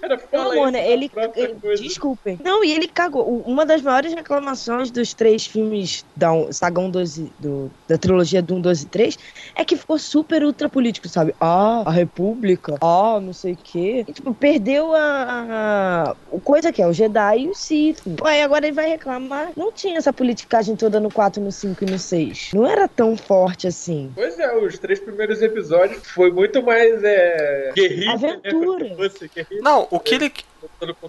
[0.00, 0.90] cara não, amor, né?
[0.90, 2.40] Ele, ele desculpem.
[2.42, 3.24] Não, e ele cagou.
[3.46, 8.56] Uma das maiores reclamações dos três filmes da saga 1, 12, do, da trilogia do
[8.56, 9.18] 1, 12 e 3
[9.54, 11.32] é que ficou super ultra político, sabe?
[11.40, 12.74] Ah, a República.
[12.80, 14.07] Ah, não sei o quê.
[14.08, 18.00] E, tipo, perdeu a, a, coisa que é o Jedi e o Sith.
[18.24, 19.50] Aí agora ele vai reclamar.
[19.54, 22.52] Não tinha essa politicagem toda no 4, no 5 e no 6.
[22.54, 24.10] Não era tão forte assim.
[24.14, 28.12] Pois é, os três primeiros episódios foi muito mais é, guerrilha.
[28.12, 28.96] Aventura.
[28.96, 29.46] Né?
[29.60, 30.32] Não, o que ele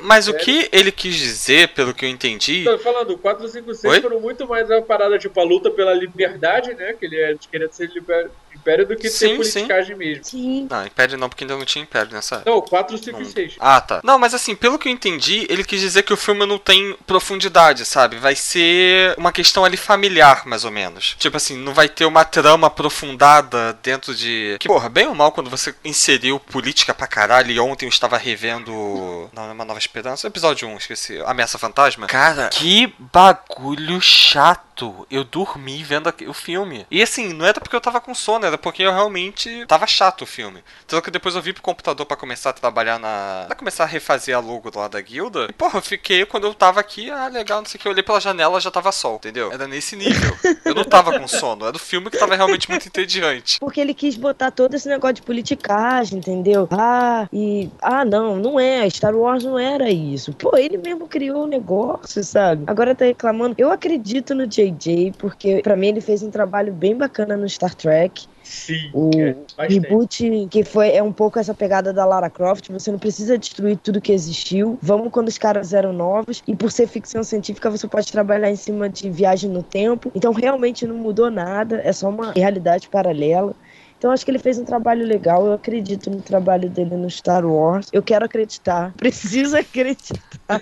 [0.01, 2.63] mas o que ele quis dizer, pelo que eu entendi.
[2.63, 4.01] Tô falando, 4, 5, 6 Oi?
[4.01, 6.93] foram muito mais uma parada, tipo, a luta pela liberdade, né?
[6.93, 8.29] Que ele é, queria ser liber...
[8.55, 9.99] império do que sim, ter politicagem sim.
[9.99, 10.23] mesmo.
[10.23, 10.67] Sim.
[10.69, 12.51] Não, império não, porque ainda não tinha império nessa época.
[12.51, 13.55] Não, 4, 5 e 6.
[13.59, 14.01] Ah, tá.
[14.03, 16.95] Não, mas assim, pelo que eu entendi, ele quis dizer que o filme não tem
[17.05, 18.17] profundidade, sabe?
[18.17, 21.15] Vai ser uma questão ali familiar, mais ou menos.
[21.17, 24.57] Tipo assim, não vai ter uma trama aprofundada dentro de.
[24.59, 27.51] Que, porra, bem ou mal quando você inseriu política pra caralho.
[27.51, 29.29] E ontem eu estava revendo.
[29.39, 30.27] Não, é uma nova esperança.
[30.27, 31.17] Episódio 1, esqueci.
[31.25, 32.07] Ameaça Fantasma.
[32.07, 35.07] Cara, que bagulho chato chato.
[35.11, 36.85] Eu dormi vendo o filme.
[36.89, 40.21] E assim, não era porque eu tava com sono, era porque eu realmente tava chato
[40.21, 40.63] o filme.
[40.87, 43.45] Tanto que depois eu vi pro computador para começar a trabalhar na.
[43.47, 45.47] pra começar a refazer a logo lá da guilda.
[45.49, 47.87] E, porra, eu fiquei, quando eu tava aqui, ah, legal, não sei o que.
[47.87, 49.51] Eu olhei pela janela já tava sol, entendeu?
[49.51, 50.37] Era nesse nível.
[50.63, 53.59] Eu não tava com sono, era o filme que tava realmente muito entediante.
[53.59, 56.67] Porque ele quis botar todo esse negócio de politicagem, entendeu?
[56.71, 57.69] Ah, e.
[57.81, 58.89] Ah, não, não é.
[58.89, 60.33] Star Wars não era isso.
[60.33, 62.63] Pô, ele mesmo criou o negócio, sabe?
[62.67, 63.55] Agora tá reclamando.
[63.57, 67.73] Eu acredito no JJ, porque para mim ele fez um trabalho bem bacana no Star
[67.75, 68.27] Trek.
[68.43, 72.91] Sim, o é, reboot que foi é um pouco essa pegada da Lara Croft, você
[72.91, 74.77] não precisa destruir tudo que existiu.
[74.81, 78.55] Vamos quando os caras eram novos e por ser ficção científica você pode trabalhar em
[78.55, 80.11] cima de viagem no tempo.
[80.15, 83.53] Então realmente não mudou nada, é só uma realidade paralela.
[83.99, 85.45] Então acho que ele fez um trabalho legal.
[85.45, 87.89] Eu acredito no trabalho dele no Star Wars.
[87.91, 88.93] Eu quero acreditar.
[88.97, 90.61] Preciso acreditar.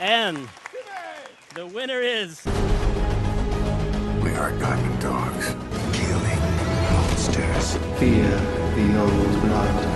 [0.00, 0.48] And
[1.54, 2.42] the winner is
[4.22, 5.54] We are Diamond Dogs.
[5.92, 6.40] Killing
[6.90, 7.76] monsters.
[7.98, 8.24] Fear
[8.76, 9.92] the old blood.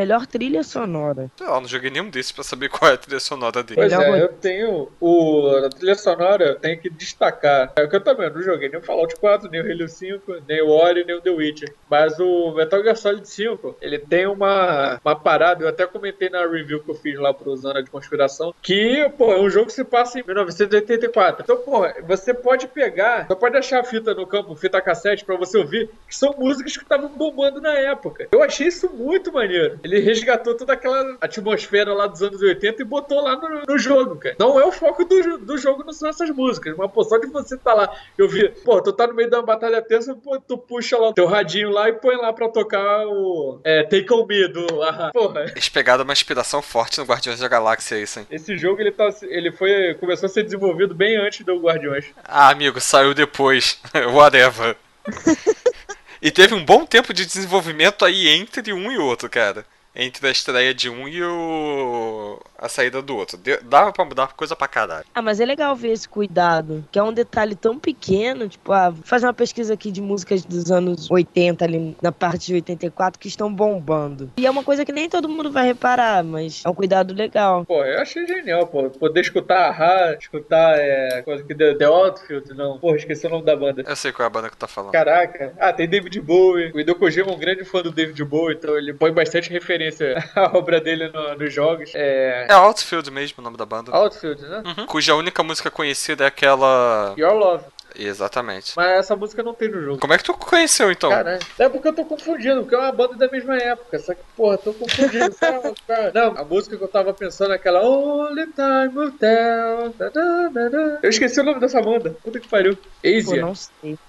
[0.00, 1.30] Melhor trilha sonora.
[1.38, 3.82] Lá, não joguei nenhum desses pra saber qual é a trilha sonora dele.
[3.82, 7.70] Pois Melhor é, eu tenho o a trilha sonora, eu tenho que destacar.
[7.76, 10.36] É o que eu também não joguei nem o Fallout 4, nem o Halo 5,
[10.48, 11.74] nem o Ori, nem o The Witcher.
[11.90, 16.46] Mas o Metal Gear Solid 5, ele tem uma, uma parada, eu até comentei na
[16.46, 19.74] review que eu fiz lá pro Zona de Conspiração, que, pô, é um jogo que
[19.74, 21.42] se passa em 1984.
[21.44, 25.36] Então, pô, você pode pegar, você pode achar a fita no campo, fita cassete pra
[25.36, 28.28] você ouvir, que são músicas que estavam bombando na época.
[28.32, 29.78] Eu achei isso muito maneiro.
[29.90, 34.16] Ele resgatou toda aquela atmosfera lá dos anos 80 e botou lá no, no jogo,
[34.16, 34.36] cara.
[34.38, 36.76] Não é o foco do, do jogo, não são essas músicas.
[36.76, 39.42] Mas, pô, só de você tá lá, eu vi, pô, tu tá no meio da
[39.42, 43.04] batalha tensa, pô, tu puxa lá o teu radinho lá e põe lá pra tocar
[43.06, 45.10] o é, Take On Me do Ahá.
[45.12, 45.46] Porra.
[45.50, 48.26] Eles pegaram uma inspiração forte no Guardiões da Galáxia, isso, hein?
[48.30, 52.06] Esse jogo, ele, tá, ele foi, começou a ser desenvolvido bem antes do Guardiões.
[52.24, 53.80] Ah, amigo, saiu depois.
[54.14, 54.76] Whatever.
[56.22, 59.64] e teve um bom tempo de desenvolvimento aí entre um e outro, cara.
[59.94, 62.40] Entre a estreia de um e o...
[62.60, 63.36] a saída do outro.
[63.36, 65.04] Deu- Dava pra mudar coisa pra caralho.
[65.14, 68.90] Ah, mas é legal ver esse cuidado, que é um detalhe tão pequeno, tipo, ah,
[68.90, 73.18] vou fazer uma pesquisa aqui de músicas dos anos 80 ali na parte de 84
[73.18, 74.30] que estão bombando.
[74.36, 77.64] E é uma coisa que nem todo mundo vai reparar, mas é um cuidado legal.
[77.64, 78.90] Pô, eu achei genial, pô.
[78.90, 82.78] Poder escutar a Ra, escutar é, coisa que The, The Outfield, não.
[82.78, 83.82] Porra, esqueci o nome da banda.
[83.86, 84.92] Eu sei qual é a banda que tu tá falando.
[84.92, 85.52] Caraca.
[85.58, 86.72] Ah, tem David Bowie.
[86.74, 90.16] O Hideo Kojima é um grande fã do David Bowie, então ele põe bastante referência
[90.34, 91.90] à obra dele no- nos jogos.
[91.94, 92.46] É.
[92.50, 93.94] É Outfield mesmo o nome da banda.
[93.94, 94.62] Outfield, né?
[94.66, 94.86] Uhum.
[94.86, 97.14] Cuja única música conhecida é aquela.
[97.16, 97.64] Your Love.
[97.96, 98.72] Exatamente.
[98.76, 99.98] Mas essa música não tem no jogo.
[99.98, 101.10] Como é que tu conheceu então?
[101.10, 101.40] Caralho.
[101.58, 103.98] É porque eu tô confundindo, porque é uma banda da mesma época.
[103.98, 105.34] Só que, porra, tô confundindo.
[105.34, 105.74] Calma.
[106.14, 109.94] Não, a música que eu tava pensando é aquela Only Time Will Tell.
[109.98, 110.98] Da, da, da, da.
[111.02, 112.16] Eu esqueci o nome dessa banda.
[112.22, 112.76] Puta que pariu.
[113.04, 113.52] Asia.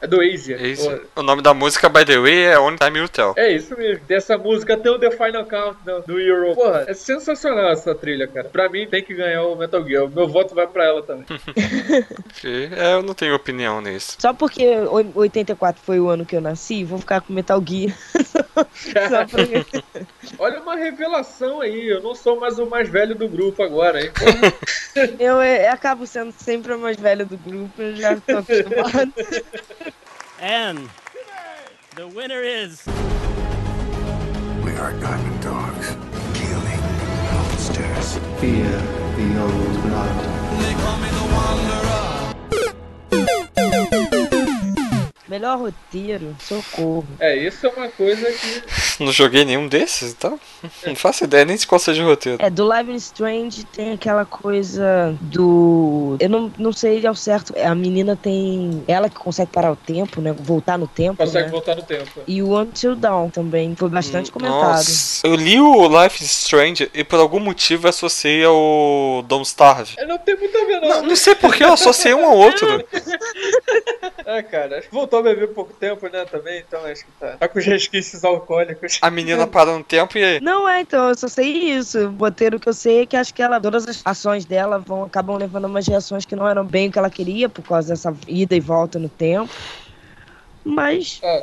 [0.02, 0.58] É do Asia.
[0.78, 1.00] Porra.
[1.16, 3.34] O nome da música, by the way, é Only Time Will Tell.
[3.38, 4.06] É isso mesmo.
[4.06, 6.56] Dessa música tem o The Final Countdown do Euro.
[6.56, 8.50] Porra, é sensacional essa trilha, cara.
[8.50, 10.06] Pra mim tem que ganhar o Metal Gear.
[10.06, 11.26] O meu voto vai pra ela também.
[12.44, 14.18] É, eu não tenho opinião nisso.
[14.20, 17.96] Só porque o- 84 foi o ano que eu nasci, vou ficar com Metal Gear.
[19.10, 20.06] Só pra...
[20.40, 21.88] Olha uma revelação aí.
[21.88, 24.12] Eu não sou mais o mais velho do grupo agora, hein?
[24.12, 24.54] Porra.
[25.20, 29.14] eu, eh, acabo sendo sempre a mais velha do grupo, eu já tô acostumado.
[30.42, 30.88] And
[31.96, 32.84] the winner is
[34.64, 35.96] We are Diamond Dogs.
[36.34, 36.82] Killing
[37.32, 38.18] monsters.
[38.40, 38.82] Fear
[39.16, 40.32] the old blood.
[45.32, 47.08] Melhor roteiro, socorro.
[47.18, 48.64] É, isso é uma coisa que.
[49.02, 50.38] Não joguei nenhum desses, então
[50.86, 52.38] não faço ideia nem de qual seja o roteiro.
[52.40, 56.18] É, do Live Strange tem aquela coisa do.
[56.20, 57.54] Eu não, não sei ao certo.
[57.58, 58.84] A menina tem.
[58.88, 60.34] Ela que consegue parar o tempo, né?
[60.34, 61.18] Voltar no tempo.
[61.18, 61.52] Consegue né?
[61.52, 62.22] voltar no tempo.
[62.28, 64.76] E o Until Dawn também foi bastante comentado.
[64.76, 69.94] Nossa, eu li o Life is Strange e por algum motivo associei ao Don't Starve.
[69.98, 70.90] É, não tem muito a ver, não.
[70.90, 72.86] Não, não sei porque eu associei um ao outro.
[74.26, 77.60] É, cara, voltou a beber pouco tempo, né, também, então acho que tá, tá com
[77.60, 79.00] os resquícios alcoólicos.
[79.02, 82.08] A menina parou no tempo e Não é, então, eu só sei isso.
[82.08, 85.04] O roteiro que eu sei é que acho que ela, todas as ações dela vão
[85.04, 88.14] acabam levando umas reações que não eram bem o que ela queria, por causa dessa
[88.28, 89.52] ida e volta no tempo.
[90.64, 91.20] Mas.
[91.24, 91.42] É,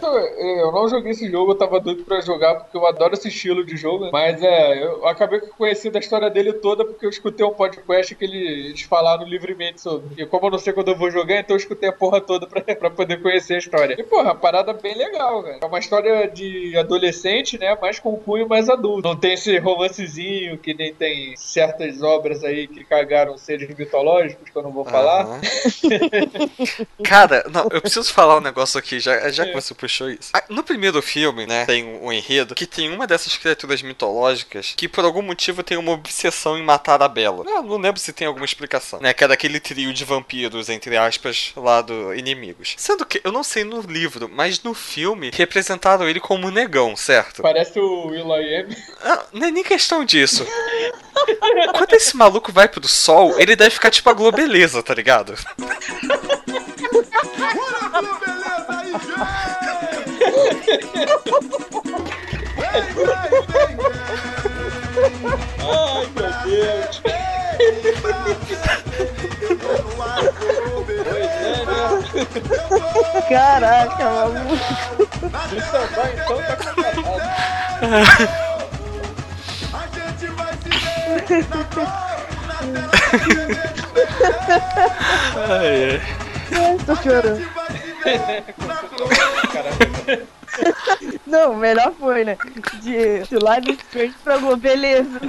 [0.60, 3.64] eu não joguei esse jogo, eu tava doido pra jogar, porque eu adoro esse estilo
[3.64, 4.10] de jogo.
[4.12, 8.24] Mas é, eu acabei conhecendo a história dele toda porque eu escutei um podcast que
[8.24, 10.22] eles falaram livremente sobre.
[10.22, 12.46] E como eu não sei quando eu vou jogar, então eu escutei a porra toda
[12.46, 13.96] pra, pra poder conhecer a história.
[13.98, 15.58] E, porra, a parada bem legal, velho.
[15.60, 17.76] É uma história de adolescente, né?
[17.80, 19.08] Mas com cunho mais adulto.
[19.08, 24.56] Não tem esse romancezinho que nem tem certas obras aí que cagaram seres mitológicos, que
[24.56, 25.26] eu não vou falar.
[25.26, 25.40] Uhum.
[27.04, 30.30] Cara, não, eu preciso falar um negócio aqui, já, já que você puxou isso.
[30.32, 34.88] Ah, no primeiro filme, né, tem um enredo que tem uma dessas criaturas mitológicas que
[34.88, 37.44] por algum motivo tem uma obsessão em matar a Bela.
[37.46, 39.12] Eu não lembro se tem alguma explicação, né?
[39.12, 42.74] Que é daquele trio de vampiros, entre aspas, lá do inimigos.
[42.76, 46.96] Sendo que, eu não sei no livro, mas no filme representaram ele como um negão,
[46.96, 47.42] certo?
[47.42, 48.76] Parece o Will.i.am.
[49.02, 50.46] Ah, não é nem questão disso.
[51.76, 55.34] Quando esse maluco vai pro sol, ele deve ficar tipo a Globeleza, tá ligado?
[65.60, 67.02] Ai, meu Deus.
[73.28, 74.54] Caraca, maluco.
[75.52, 77.08] Então vai, então tá contratado.
[79.72, 80.70] A gente vai se
[85.36, 86.00] ai, ai.
[86.52, 87.42] Ai, tô chorando.
[91.26, 92.36] Não, melhor foi, né?
[92.82, 95.20] De, de Live Strange pra beleza.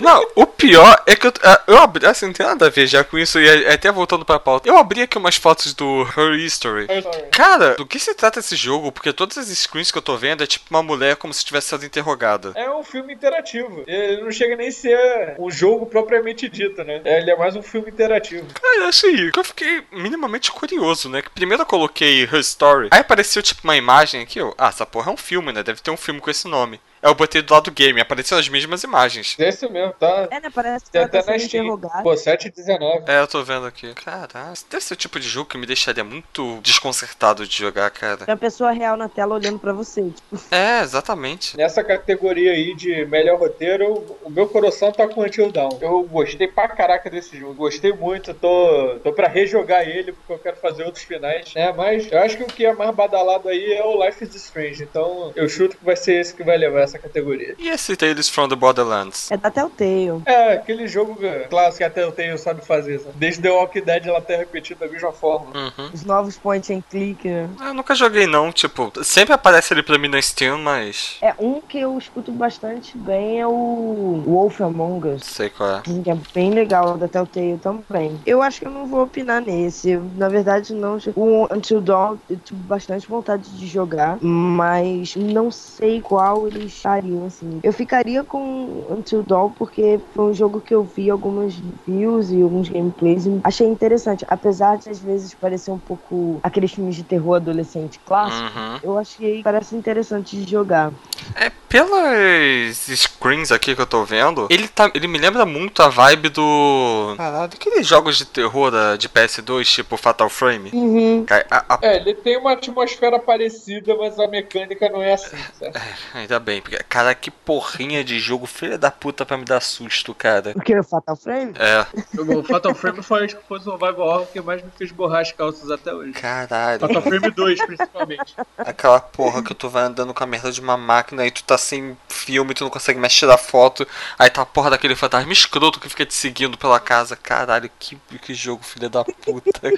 [0.00, 2.86] Não, o pior é que eu, ah, eu abri, assim, não tem nada a ver
[2.86, 4.68] já com isso, e até voltando pra pauta.
[4.68, 6.86] Eu abri aqui umas fotos do Her History.
[7.30, 8.92] Cara, do que se trata esse jogo?
[8.92, 11.68] Porque todas as screens que eu tô vendo é tipo uma mulher como se tivesse
[11.68, 12.52] sido interrogada.
[12.54, 13.84] É um filme interativo.
[13.86, 17.00] Ele não chega nem a ser um jogo propriamente dito, né?
[17.04, 18.46] Ele é mais um filme interativo.
[18.62, 21.22] É, assim, eu fiquei minimamente curioso, né?
[21.22, 24.52] Que primeiro eu coloquei Her Story, aí apareceu tipo uma imagem aqui, ó.
[24.58, 25.62] Ah, essa porra é um filme, né?
[25.62, 26.80] Deve ter um filme com esse nome.
[27.06, 29.36] Eu botei do lado do game, apareceram as mesmas imagens.
[29.38, 30.28] É esse mesmo, tá?
[30.30, 30.50] É, né?
[30.52, 31.64] Parece que Tem ela tá até na sendo Steam.
[31.64, 32.02] interrogada.
[32.02, 33.04] Pô, 7,19.
[33.08, 33.94] É, eu tô vendo aqui.
[33.94, 37.90] Caralho, esse deve ser o tipo de jogo que me deixaria muito desconcertado de jogar,
[37.90, 38.24] cara.
[38.26, 40.40] É a pessoa real na tela olhando pra você, tipo.
[40.50, 41.56] É, exatamente.
[41.56, 45.78] Nessa categoria aí de melhor roteiro, o meu coração tá com Until Dawn.
[45.80, 47.54] Eu gostei pra caraca desse jogo.
[47.54, 51.72] Gostei muito, tô, tô pra rejogar ele, porque eu quero fazer outros finais, né?
[51.72, 54.82] Mas eu acho que o que é mais badalado aí é o Life is Strange.
[54.82, 57.54] Então eu chuto que vai ser esse que vai levar essa categoria.
[57.58, 59.30] E esse Tales from the Borderlands?
[59.30, 60.22] É da Telltale.
[60.24, 61.16] É, aquele jogo
[61.48, 63.00] clássico que a Telltale sabe fazer.
[63.00, 63.14] Sabe?
[63.16, 65.46] Desde The Walking Dead ela tem repetido da mesma forma.
[65.54, 65.90] Uhum.
[65.92, 67.48] Os novos point and click, né?
[67.60, 71.16] Eu nunca joguei não, tipo, sempre aparece ele pra mim no Steam, mas...
[71.20, 75.24] É, um que eu escuto bastante bem é o Wolf Among Us.
[75.24, 75.82] Sei qual é.
[75.82, 78.20] Que é bem legal da Telltale também.
[78.26, 79.96] Eu acho que eu não vou opinar nesse.
[80.16, 80.98] Na verdade, não.
[81.14, 87.24] O Until Dawn eu tive bastante vontade de jogar, mas não sei qual eles estariam,
[87.26, 87.60] assim.
[87.62, 91.54] Eu ficaria com Until Dawn porque foi um jogo que eu vi algumas
[91.86, 94.24] reviews e alguns gameplays e achei interessante.
[94.28, 98.78] Apesar de às vezes parecer um pouco aqueles filmes de terror adolescente clássico, Uhum.
[98.82, 100.92] eu achei que parece interessante de jogar.
[101.34, 105.88] É, pelas screens aqui que eu tô vendo, ele, tá, ele me lembra muito a
[105.88, 107.14] vibe do...
[107.16, 110.70] Caralho, aqueles jogos de terror da, de PS2, tipo Fatal Frame.
[110.72, 111.24] Uhum.
[111.50, 115.80] A- a- É, ele tem uma atmosfera parecida, mas a mecânica não é assim, certo?
[116.14, 120.12] Ainda bem, porque, cara, que porrinha de jogo filha da puta pra me dar susto,
[120.12, 120.52] cara.
[120.56, 120.76] O que?
[120.76, 121.54] O Fatal Frame?
[121.60, 121.86] É,
[122.20, 125.20] O Fatal Frame foi acho que foi o survival horror que mais me fez borrar
[125.20, 126.10] as calças até hoje.
[126.10, 126.80] caralho.
[126.80, 128.34] Fatal Frame 2, principalmente.
[128.58, 131.56] Aquela porra que tu vai andando com a merda de uma máquina e tu tá
[131.56, 133.86] sem filme, tu não consegue mais tirar foto.
[134.18, 137.14] Aí tá a porra daquele fantasma escroto que fica te seguindo pela casa.
[137.14, 139.72] Caralho, que, que jogo, filha da puta.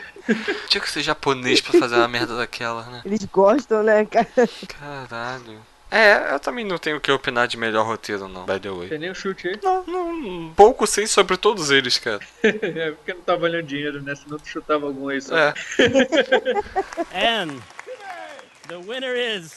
[0.69, 3.03] Tinha que ser japonês pra fazer uma merda daquela, né?
[3.05, 4.27] Eles gostam, né, cara?
[4.81, 5.61] Caralho.
[5.91, 8.89] É, eu também não tenho o que opinar de melhor roteiro, não, by the way.
[8.89, 9.59] Tem nem um chute aí?
[9.63, 12.21] Não, não, pouco sei sobre todos eles, cara.
[12.43, 14.15] É porque não tá valendo dinheiro, né?
[14.15, 15.37] Senão tu chutava algum aí só.
[15.37, 15.55] É.
[17.43, 17.61] And
[18.69, 19.57] the winner is.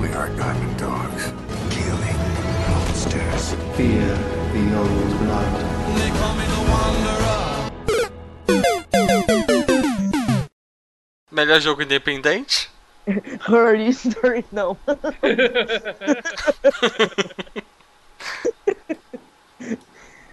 [0.00, 1.32] We are Diamond Dogs.
[1.70, 2.18] Killing
[2.68, 3.54] monsters.
[3.76, 4.16] Fear
[4.52, 5.72] the old blood.
[11.30, 12.70] Melhor jogo independente?
[13.48, 14.76] Her History, não.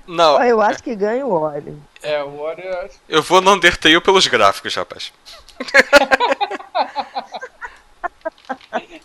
[0.07, 1.81] Não, Ah, eu acho que ganha o óleo.
[2.01, 2.89] É, o Warrior.
[3.07, 5.13] eu vou no Undertale pelos gráficos, rapaz.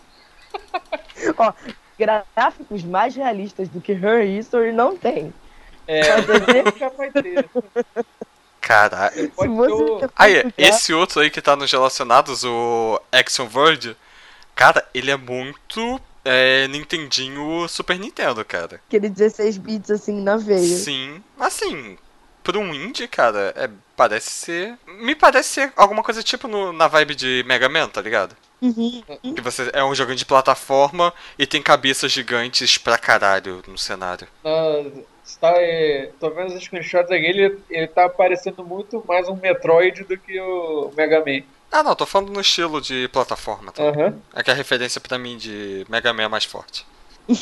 [1.37, 1.53] Ó,
[1.97, 5.33] gráficos mais realistas do que Her History não tem.
[5.87, 6.01] É,
[6.63, 7.47] nunca vai ter.
[8.65, 9.31] Caralho.
[10.15, 13.95] Aí, jogar- esse outro aí que tá nos relacionados, o Action Verge,
[14.55, 18.81] cara, ele é muito é, Nintendinho Super Nintendo, cara.
[18.87, 20.77] Aquele 16 bits assim na veia.
[20.79, 21.95] Sim, assim,
[22.43, 24.75] por um indie, cara, é, parece ser.
[24.87, 28.35] Me parece ser alguma coisa tipo no- na vibe de Mega Man, tá ligado?
[28.59, 29.03] Uhum.
[29.35, 34.27] Que você é um jogo de plataforma e tem cabeças gigantes pra caralho no cenário.
[34.43, 39.35] Na, está, é, tô vendo os screenshots aqui, ele, ele tá parecendo muito mais um
[39.35, 41.43] Metroid do que o Mega Man.
[41.71, 43.83] Ah, não, tô falando no estilo de plataforma, tá?
[43.83, 44.17] Aham.
[44.33, 46.85] É que a referência pra mim de Mega Man é mais forte.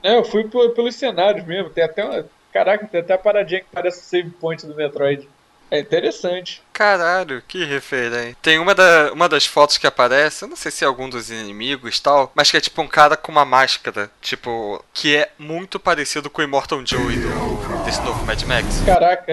[0.00, 1.70] É, eu fui pe- pelos cenários mesmo.
[1.70, 2.24] Tem até uma.
[2.52, 5.28] Caraca, tem até a paradinha que parece o save point do Metroid.
[5.70, 6.62] É interessante.
[6.72, 8.36] Caralho, que referência.
[8.40, 11.30] Tem uma, da, uma das fotos que aparece, eu não sei se é algum dos
[11.30, 15.78] inimigos tal, mas que é tipo um cara com uma máscara, tipo, que é muito
[15.78, 18.82] parecido com o Immortal Joe do, desse novo Mad Max.
[18.84, 19.32] Caraca.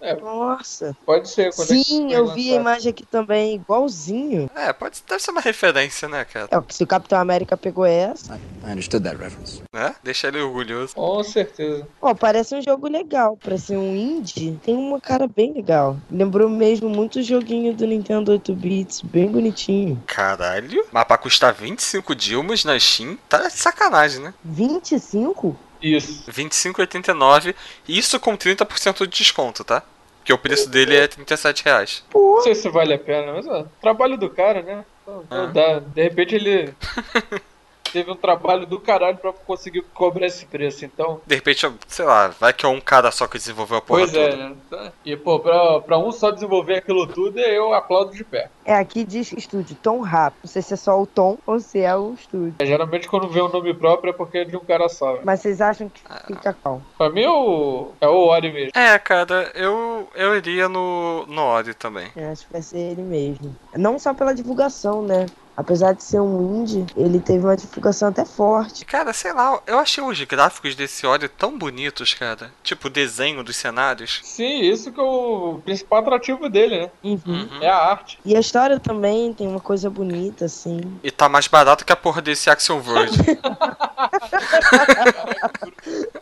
[0.00, 0.96] É, Nossa.
[1.06, 1.54] pode ser.
[1.54, 4.50] Quando é que Sim, foi eu vi a imagem aqui também, igualzinho.
[4.56, 6.48] É, pode, deve ser uma referência, né, cara?
[6.50, 8.34] É, se o Capitão América pegou essa.
[8.66, 9.62] I understood that reference.
[9.72, 9.94] Né?
[10.02, 10.96] Deixa ele orgulhoso.
[10.96, 11.86] Com certeza.
[12.00, 13.36] Ó, parece um jogo legal.
[13.36, 15.96] Pra ser um indie, tem uma cara bem legal.
[16.10, 20.02] Lembrou mesmo muito o joguinho do Nintendo 8 bits, bem bonitinho.
[20.08, 24.34] Caralho, mas pra custar 25 Dilmas na Steam, tá de sacanagem, né?
[24.44, 25.56] 25?
[25.82, 26.24] Isso.
[26.30, 27.54] 25,89,
[27.88, 29.82] isso com 30% de desconto, tá?
[30.18, 32.04] Porque o preço dele é 37 reais.
[32.08, 34.84] Pô, Não sei se vale a pena, mas ó, trabalho do cara, né?
[35.02, 35.46] Então, Ah.
[35.46, 35.78] dá.
[35.80, 36.72] De repente ele
[37.92, 40.84] teve um trabalho do caralho pra conseguir cobrar esse preço.
[40.84, 44.00] Então, De repente, sei lá, vai que é um cara só que desenvolveu a porra
[44.00, 44.48] pois é, toda.
[44.48, 44.56] né?
[44.70, 44.92] Tá.
[45.04, 48.50] E pô, pra, pra um só desenvolver aquilo tudo, eu aplaudo de pé.
[48.64, 50.34] é, aqui diz estúdio Tom Rap.
[50.42, 52.54] Não sei se é só o Tom ou se é o estúdio.
[52.58, 55.18] É, geralmente quando vê um nome próprio é porque é de um cara só.
[55.24, 56.80] Mas vocês acham que fica qual?
[56.96, 58.70] Pra mim é o, é o Ori mesmo.
[58.74, 62.08] É, cara, eu, eu iria no, no Ori também.
[62.16, 63.54] Eu acho que vai ser ele mesmo.
[63.74, 65.26] Não só pela divulgação, né?
[65.56, 68.84] Apesar de ser um indie, ele teve uma divulgação até forte.
[68.86, 72.50] Cara, sei lá, eu achei os gráficos desse Ori tão bonitos, cara.
[72.62, 74.20] Tipo, o desenho dos cenários.
[74.22, 76.90] Sim, isso que é o principal atrativo dele, né?
[77.04, 77.48] Uhum.
[77.60, 78.18] É a arte.
[78.24, 80.80] E a história também tem uma coisa bonita, assim.
[81.02, 83.18] E tá mais barato que a porra desse Action Verge.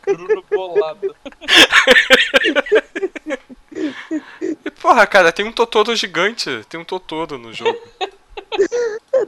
[0.05, 1.15] Bruno bolado.
[4.65, 6.65] e porra, cara, tem um Totoro gigante.
[6.69, 7.79] Tem um Totoro no jogo.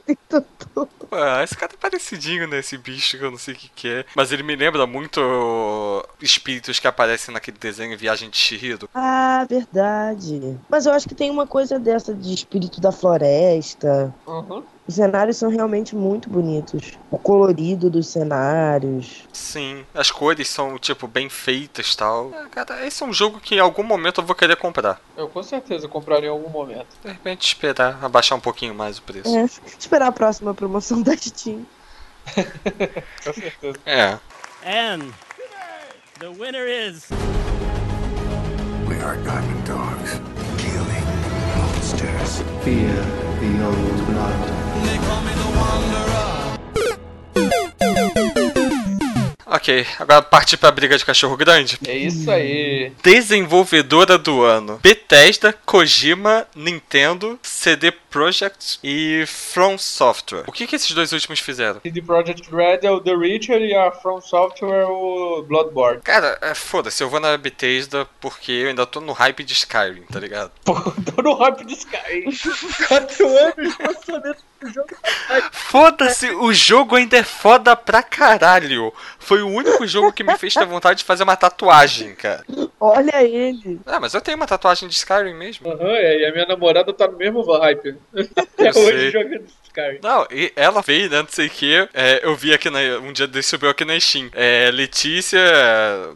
[0.07, 0.47] Tem tudo.
[0.75, 2.59] Pô, esse cara é parecidinho, né?
[2.59, 4.05] Esse bicho que eu não sei o que, que é.
[4.15, 5.21] Mas ele me lembra muito
[6.21, 8.89] espíritos que aparecem naquele desenho Viagem de Shihiro.
[8.95, 10.59] Ah, verdade.
[10.69, 14.15] Mas eu acho que tem uma coisa dessa de espírito da floresta.
[14.27, 14.63] Uhum.
[14.93, 16.99] Os cenários são realmente muito bonitos.
[17.11, 19.25] O colorido dos cenários.
[19.33, 22.31] Sim, as cores são, tipo, bem feitas e tal.
[22.35, 25.01] É, cara, esse é um jogo que em algum momento eu vou querer comprar.
[25.17, 26.89] Eu com certeza compraria em algum momento.
[27.03, 29.35] De repente esperar abaixar um pouquinho mais o preço.
[29.35, 29.47] É,
[29.79, 31.65] esperar a próxima promoção da Steam.
[33.25, 33.79] Com certeza.
[33.87, 34.19] É.
[34.67, 35.11] And
[36.21, 37.09] the winner is.
[38.87, 40.21] We are Diamond Dogs.
[40.59, 41.07] Killing
[41.57, 42.43] monsters.
[42.63, 42.93] Fear
[43.41, 44.52] the old blood.
[49.63, 51.79] Ok, agora partir pra briga de cachorro grande.
[51.87, 52.91] É isso aí.
[53.01, 60.43] Desenvolvedora do ano: Bethesda, Kojima, Nintendo, CD Projekt e From Software.
[60.49, 61.81] O que, que esses dois últimos fizeram?
[61.81, 66.01] CD Projekt Red é o The Reacher e a From Software é o Bloodborne.
[66.03, 70.03] Cara, é, foda-se, eu vou na Bethesda porque eu ainda tô no hype de Skyrim,
[70.11, 70.51] tá ligado?
[70.67, 72.25] Pô, tô no hype de Sky.
[72.89, 74.52] Quatro anos lançamento.
[75.53, 78.93] Foda-se, o jogo ainda é foda pra caralho.
[79.19, 82.45] Foi o único jogo que me fez ter vontade de fazer uma tatuagem, cara.
[82.81, 83.81] Olha ele.
[83.87, 85.71] Ah, mas eu tenho uma tatuagem de Skyrim mesmo.
[85.71, 87.97] Aham, é, e a minha namorada tá no mesmo hype.
[88.37, 88.85] Até sei.
[88.85, 90.01] hoje jogando Skyrim.
[90.03, 91.89] Não, e ela veio, né, não sei o que.
[92.23, 94.31] eu vi aqui na, um dia desse subiu aqui na Steam.
[94.35, 95.41] É, Letícia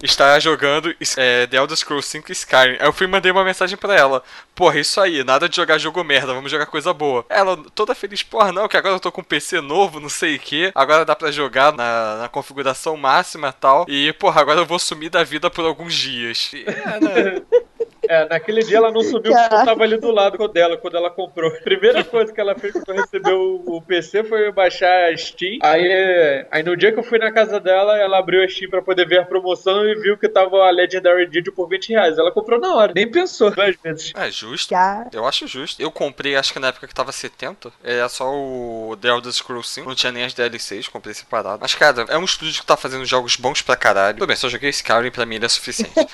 [0.02, 2.76] está jogando é, The Elder Scrolls 5 Skyrim.
[2.80, 4.22] Aí eu fui e mandei uma mensagem pra ela.
[4.54, 7.26] Porra, isso aí, nada de jogar jogo merda, vamos jogar coisa boa.
[7.28, 10.36] Ela toda feliz, porra, não, que agora eu tô com um PC novo, não sei
[10.36, 10.70] o que.
[10.74, 13.86] Agora dá pra jogar na, na configuração máxima e tal.
[13.88, 16.50] E, porra, agora eu vou sumir da vida por alguns dias.
[16.52, 17.42] E, é, né?
[18.08, 21.10] É, naquele dia ela não subiu porque eu tava ali do lado dela quando ela
[21.10, 21.50] comprou.
[21.50, 25.58] A primeira coisa que ela fez quando recebeu o, o PC foi baixar a Steam.
[25.62, 28.82] Aí, aí no dia que eu fui na casa dela, ela abriu a Steam pra
[28.82, 32.18] poder ver a promoção e viu que tava a Legendary Edition por 20 reais.
[32.18, 34.12] Ela comprou na hora, nem pensou duas vezes.
[34.14, 34.74] É justo.
[35.12, 35.80] Eu acho justo.
[35.80, 37.72] Eu comprei, acho que na época que tava 70.
[37.82, 39.88] É só o The Elder Scrolls 5.
[39.88, 41.58] Não tinha nem as DLCs, comprei separado.
[41.60, 44.18] Mas, cara, é um estúdio que tá fazendo jogos bons pra caralho.
[44.18, 45.92] Tudo bem, só joguei Skyrim, pra mim ele é suficiente.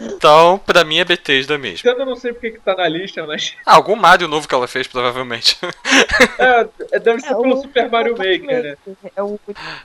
[0.00, 1.88] Então, pra mim é Bethesda mesmo.
[1.88, 3.54] Eu não sei porque que tá na lista, mas.
[3.66, 5.58] Ah, algum Mario novo que ela fez, provavelmente.
[6.38, 7.62] é, deve ser é pelo o...
[7.62, 8.76] Super Mario Maker, né?
[9.16, 9.38] É o.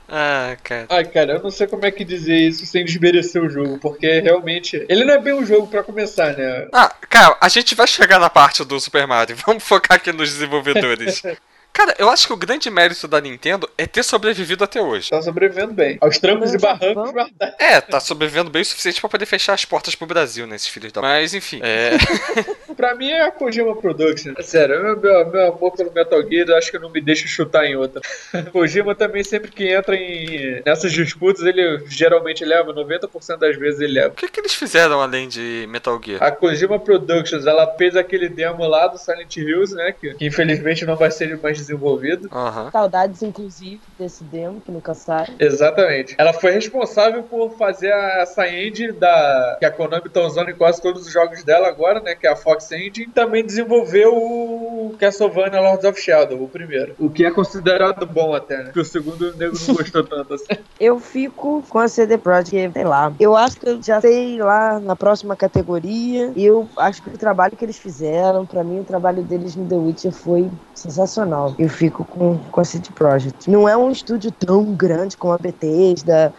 [0.08, 0.86] Ah, cara.
[0.88, 4.20] Ai, cara, eu não sei como é que dizer isso sem desmerecer o jogo, porque
[4.20, 4.86] realmente.
[4.88, 6.68] Ele não é bem um jogo pra começar, né?
[6.72, 9.36] Ah, cara, a gente vai chegar na parte do Super Mario.
[9.44, 11.22] Vamos focar aqui nos desenvolvedores.
[11.74, 15.10] Cara, eu acho que o grande mérito da Nintendo é ter sobrevivido até hoje.
[15.10, 15.98] Tá sobrevivendo bem.
[16.00, 17.12] Aos trancos e barrancos,
[17.58, 20.68] É, tá sobrevivendo bem o suficiente para poder fechar as portas pro Brasil, né, esses
[20.68, 21.02] filhos da.
[21.02, 21.60] Mas, enfim.
[21.64, 21.90] É.
[22.84, 24.34] pra mim é a Kojima Production.
[24.42, 27.74] Sério, meu, meu, meu amor pelo Metal Gear, acho que não me deixa chutar em
[27.76, 28.02] outra.
[28.52, 33.94] Kojima também, sempre que entra em nessas disputas, ele geralmente leva, 90% das vezes ele
[33.94, 34.08] leva.
[34.08, 36.22] O que, que eles fizeram além de Metal Gear?
[36.22, 40.84] A Kojima Productions, ela fez aquele demo lá do Silent Hills, né, que, que infelizmente
[40.84, 42.28] não vai ser mais desenvolvido.
[42.30, 42.70] Uhum.
[42.70, 45.28] Saudades, inclusive, desse demo que nunca sai.
[45.38, 46.14] Exatamente.
[46.18, 50.82] Ela foi responsável por fazer essa engine da que a Konami tá usando em quase
[50.82, 52.14] todos os jogos dela agora, né?
[52.14, 53.12] Que é a Fox Engine.
[53.12, 56.94] Também desenvolveu o Castlevania Lords of Shadow, o primeiro.
[56.98, 58.64] O que é considerado bom até, né?
[58.64, 60.46] Porque o segundo o nego não gostou tanto assim.
[60.78, 63.14] Eu fico com a CD Projekt, sei lá.
[63.18, 66.32] Eu acho que eu já sei lá na próxima categoria.
[66.34, 69.66] E eu acho que o trabalho que eles fizeram, para mim, o trabalho deles no
[69.68, 71.54] The Witcher foi sensacional.
[71.58, 73.48] Eu fico com, com a City Project.
[73.50, 76.34] Não é um estúdio tão grande como a Bethesda,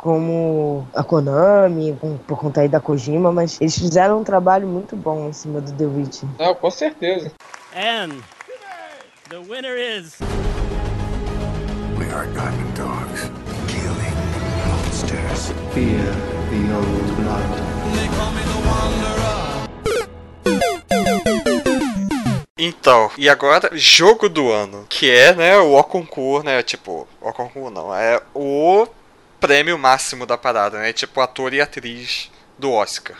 [0.00, 4.96] como a Konami, com, por conta aí da Kojima, mas eles fizeram um trabalho muito
[4.96, 6.22] bom em cima do The Witch.
[6.38, 7.30] Ah, com certeza.
[7.76, 8.22] And
[9.28, 10.18] the winner is...
[11.98, 13.30] We are Diamond Dogs,
[13.68, 14.16] killing
[14.66, 15.52] monsters.
[15.74, 16.00] Fear
[16.48, 17.50] the old blood.
[17.94, 19.20] They call me the Wanderer.
[22.56, 27.70] Então, e agora, jogo do ano, que é, né, o O né, tipo, o concurso
[27.70, 28.86] não, é o
[29.40, 32.30] prêmio máximo da parada, né, tipo ator e atriz
[32.60, 33.16] do Oscar.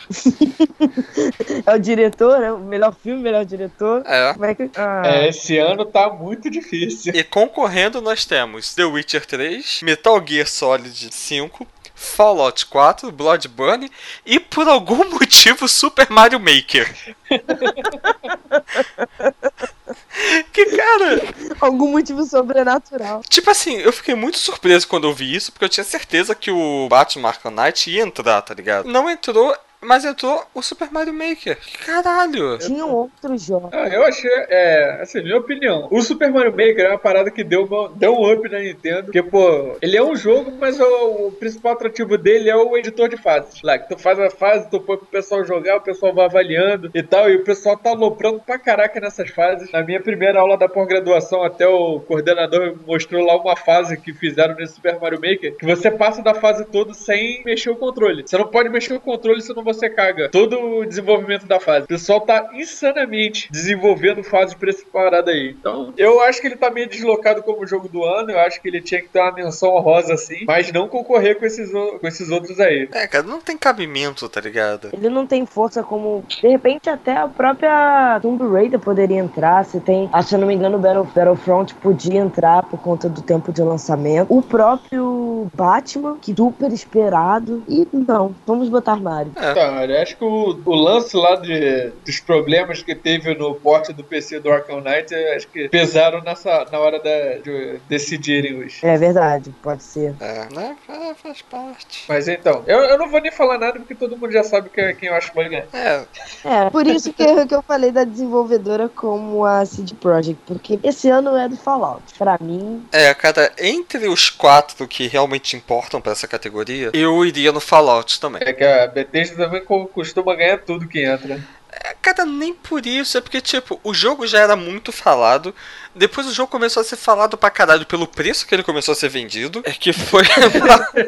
[1.66, 2.52] é o diretor, né?
[2.52, 4.02] O melhor filme, melhor diretor.
[4.06, 4.34] É.
[4.34, 4.70] Como é, que...
[4.76, 5.02] ah.
[5.04, 7.14] é, esse ano tá muito difícil.
[7.14, 13.90] E concorrendo nós temos The Witcher 3, Metal Gear Solid 5, Fallout 4, Bloodborne
[14.24, 16.94] e por algum motivo Super Mario Maker.
[20.52, 21.22] que cara.
[21.60, 23.22] Algum motivo sobrenatural.
[23.28, 26.50] Tipo assim, eu fiquei muito surpreso quando eu vi isso, porque eu tinha certeza que
[26.50, 28.88] o Batman Arkham Knight ia entrar, tá ligado?
[28.88, 31.58] Não entrou, mas entrou o Super Mario Maker.
[31.84, 32.58] Caralho!
[32.58, 33.70] Tinha outros jogos.
[33.72, 35.88] Ah, eu achei, é, assim, minha opinião.
[35.90, 39.04] O Super Mario Maker é uma parada que deu, uma, deu um up na Nintendo.
[39.04, 43.08] Porque, pô, ele é um jogo, mas o, o, principal atrativo dele é o editor
[43.08, 43.62] de fases.
[43.62, 46.90] Lá, que tu faz a fase, tu põe pro pessoal jogar, o pessoal vai avaliando
[46.94, 47.30] e tal.
[47.30, 49.72] E o pessoal tá aloprando pra caraca nessas fases.
[49.72, 54.54] Na minha primeira aula da pós-graduação, até o coordenador mostrou lá uma fase que fizeram
[54.54, 55.56] nesse Super Mario Maker.
[55.56, 58.22] Que você passa da fase toda sem mexer o controle.
[58.26, 61.84] Você não pode mexer o controle se não você caga todo o desenvolvimento da fase.
[61.84, 65.56] O pessoal tá insanamente desenvolvendo fases pra esse parada aí.
[65.58, 68.30] Então, eu acho que ele tá meio deslocado como jogo do ano.
[68.30, 71.44] Eu acho que ele tinha que ter uma menção honrosa assim, mas não concorrer com
[71.44, 72.88] esses, com esses outros aí.
[72.92, 74.90] É, cara, não tem cabimento, tá ligado?
[74.92, 76.24] Ele não tem força como.
[76.28, 79.64] De repente, até a própria Tomb Raider poderia entrar.
[79.64, 80.08] Se tem.
[80.12, 83.52] Ah, se eu não me engano, o Battle, Battlefront podia entrar por conta do tempo
[83.52, 84.26] de lançamento.
[84.30, 85.19] O próprio
[85.54, 87.62] Batman, que super esperado.
[87.68, 89.32] E não, vamos botar Mario.
[89.36, 89.54] É.
[89.54, 90.02] Tá.
[90.02, 94.40] Acho que o, o lance lá de, dos problemas que teve no porte do PC
[94.40, 98.82] do Arkham Knight, acho que pesaram nessa, na hora da, de decidirem os.
[98.82, 100.14] É verdade, pode ser.
[100.20, 100.76] É, né?
[101.22, 102.04] Faz parte.
[102.08, 104.94] Mas então, eu, eu não vou nem falar nada porque todo mundo já sabe que,
[104.94, 105.66] quem eu acho que vai ganhar.
[105.72, 106.04] É.
[106.44, 111.08] É, por isso que, que eu falei da desenvolvedora como a CD Projekt, porque esse
[111.08, 112.02] ano é do Fallout.
[112.18, 112.84] Pra mim.
[112.92, 118.20] É, cara, entre os quatro que realmente importam pra essa categoria, eu iria no Fallout
[118.20, 118.42] também.
[118.44, 121.40] É que a Bethesda também costuma ganhar tudo que entra.
[121.72, 125.54] É, cara, nem por isso, é porque, tipo, o jogo já era muito falado.
[125.94, 128.96] Depois o jogo começou a ser falado pra caralho pelo preço que ele começou a
[128.96, 129.62] ser vendido.
[129.64, 130.24] É que foi.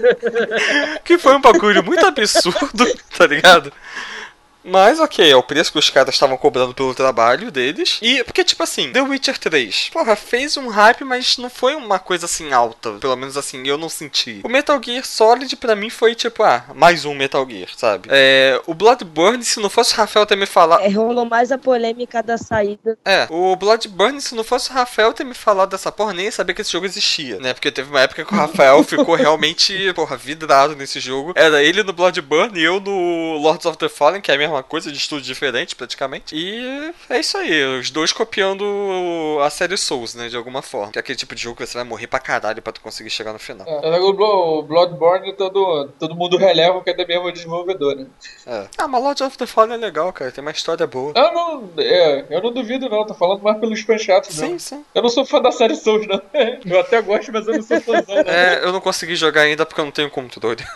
[1.05, 3.73] que foi um bagulho muito absurdo, tá ligado?
[4.65, 7.99] Mas ok, é o preço que os caras estavam cobrando pelo trabalho deles.
[8.03, 11.99] E porque, tipo assim, The Witcher 3, porra, fez um hype, mas não foi uma
[11.99, 12.93] coisa assim alta.
[12.93, 14.41] Pelo menos assim, eu não senti.
[14.45, 18.09] O Metal Gear Solid pra mim foi tipo, ah, mais um Metal Gear, sabe?
[18.11, 20.83] É, o Bloodborne, se não fosse o Rafael ter me falado.
[20.83, 22.99] É, rolou mais a polêmica da saída.
[23.05, 26.33] É, o Bloodborne, se não fosse o Rafael ter me falado dessa porra, nem ia
[26.33, 27.53] saber que esse jogo existia, né?
[27.55, 31.33] Porque teve uma época que o Rafael ficou realmente, porra, vidrado nesse jogo.
[31.35, 34.52] Era ele no Bloodborne e eu no Lords of the Fallen, que é a mesma
[34.53, 36.35] mesma coisa, de estúdio diferente praticamente.
[36.37, 40.93] E é isso aí, os dois copiando a série Souls, né, de alguma forma.
[40.93, 43.11] Que é aquele tipo de jogo que você vai morrer pra caralho pra tu conseguir
[43.11, 43.67] chegar no final.
[43.67, 48.07] É, o Bloodborne todo, todo mundo releva que é do mesmo desenvolvedor, né?
[48.47, 48.67] É.
[48.79, 51.13] Ah, mas Lord of the Fallen é legal, cara, tem uma história boa.
[51.17, 54.85] Eu não, é, eu não duvido não, tô falando mais pelos fãs chatos Sim, sim.
[54.95, 56.21] Eu não sou fã da série Souls, não.
[56.65, 58.33] Eu até gosto, mas eu não sou fãzão, não.
[58.33, 60.63] É, eu não consegui jogar ainda porque eu não tenho controle.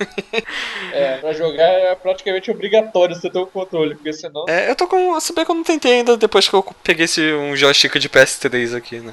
[0.93, 4.45] É, pra jogar é praticamente obrigatório você ter um controle, porque senão.
[4.49, 5.19] É, eu tô com.
[5.21, 8.09] Se bem que eu não tentei ainda depois que eu peguei esse, um joystick de
[8.09, 9.13] PS3 aqui, né?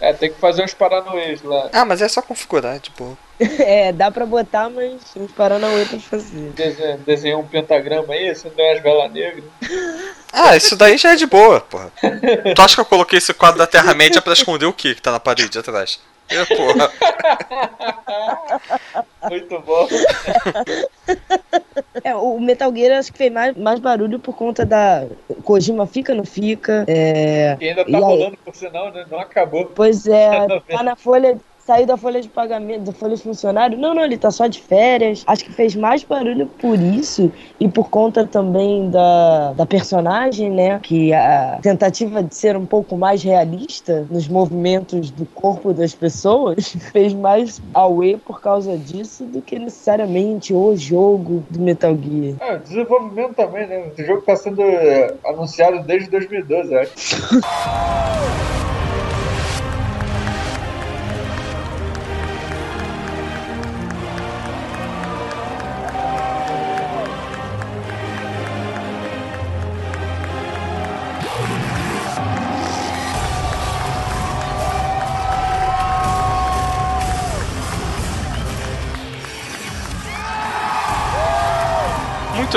[0.00, 1.70] É, tem que fazer uns paranoês lá.
[1.72, 3.16] Ah, mas é só configurar, tipo.
[3.40, 6.50] é, dá pra botar, mas uns paranauê pra fazer.
[6.50, 9.44] Desenhar desenha um pentagrama aí, acender umas velas negras.
[10.32, 11.92] Ah, isso daí já é de boa, porra.
[12.54, 15.12] tu acha que eu coloquei esse quadro da Terra-média pra esconder o que que tá
[15.12, 16.00] na parede atrás?
[16.28, 16.92] Eu, porra.
[19.30, 19.88] Muito bom.
[22.08, 25.06] É, o Metal Gear acho que fez mais, mais barulho por conta da.
[25.44, 26.86] Kojima fica, não fica.
[26.88, 27.54] É...
[27.60, 29.04] E ainda tá rolando, por sinal, né?
[29.10, 29.66] Não acabou.
[29.74, 31.38] Pois é, tá na folha
[31.68, 33.76] saiu da folha de pagamento, da folha de funcionário.
[33.76, 35.22] Não, não, ele tá só de férias.
[35.26, 37.30] Acho que fez mais barulho por isso
[37.60, 40.80] e por conta também da, da personagem, né?
[40.82, 46.72] Que a tentativa de ser um pouco mais realista nos movimentos do corpo das pessoas
[46.90, 52.36] fez mais auê por causa disso do que necessariamente o jogo do Metal Gear.
[52.40, 53.90] É, desenvolvimento também, né?
[53.98, 56.92] O jogo tá sendo é, anunciado desde 2012, acho.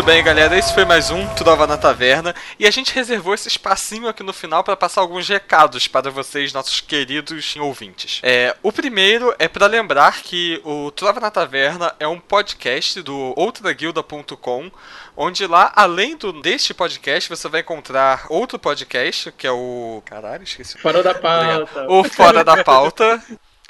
[0.01, 3.47] Muito bem, galera, esse foi mais um Trova na Taverna e a gente reservou esse
[3.47, 8.19] espacinho aqui no final para passar alguns recados para vocês, nossos queridos ouvintes.
[8.23, 13.31] É, o primeiro é para lembrar que o Trova na Taverna é um podcast do
[13.37, 14.71] outraguilda.com,
[15.15, 20.01] onde lá, além do, deste podcast, você vai encontrar outro podcast, que é o.
[20.03, 20.79] Caralho, esqueci.
[20.79, 21.85] Fora da pauta.
[21.87, 23.23] O Fora da Pauta.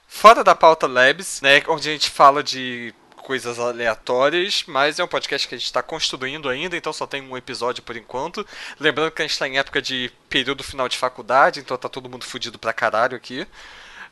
[0.08, 1.62] Fora da Pauta Labs, né?
[1.68, 5.82] Onde a gente fala de coisas aleatórias, mas é um podcast que a gente está
[5.82, 8.46] construindo ainda, então só tem um episódio por enquanto.
[8.80, 12.10] Lembrando que a gente está em época de período final de faculdade, então tá todo
[12.10, 13.48] mundo fudido pra caralho aqui.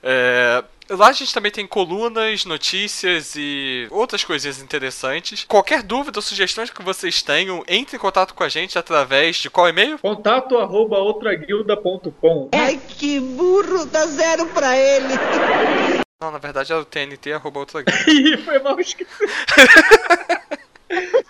[0.01, 5.45] É, lá a gente também tem colunas, notícias e outras coisinhas interessantes.
[5.47, 9.49] Qualquer dúvida ou sugestões que vocês tenham, entre em contato com a gente através de
[9.49, 9.99] qual e-mail?
[9.99, 16.08] Contato arroba outraguilda.com Ai, que burro, dá zero pra ele.
[16.21, 19.23] Não, na verdade é o TNT arroba outra Ih, foi mal esquecido.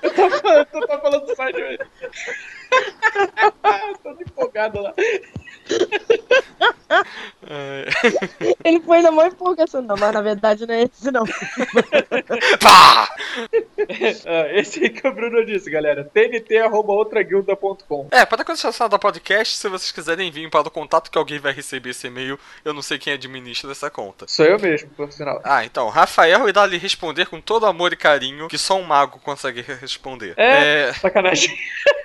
[0.01, 1.85] eu tô falando, tu tá falando do site mesmo.
[4.01, 4.95] tô empolgado lá.
[8.63, 11.25] Ele foi na maior empolgação, não, mas na verdade não é esse, não.
[12.61, 13.09] Pá!
[14.25, 16.03] Ah, esse aí que o Bruno disse, galera.
[16.03, 21.39] tnt.outraguilda.com É, para continuação da podcast, se vocês quiserem vir para o contato que alguém
[21.39, 24.27] vai receber esse e-mail, eu não sei quem administra essa conta.
[24.27, 25.41] Sou eu mesmo, por sinal.
[25.43, 29.19] Ah, então, Rafael irá lhe responder com todo amor e carinho que só um mago
[29.19, 30.33] consegue responder.
[30.37, 30.93] É, é...
[30.93, 31.55] sacanagem.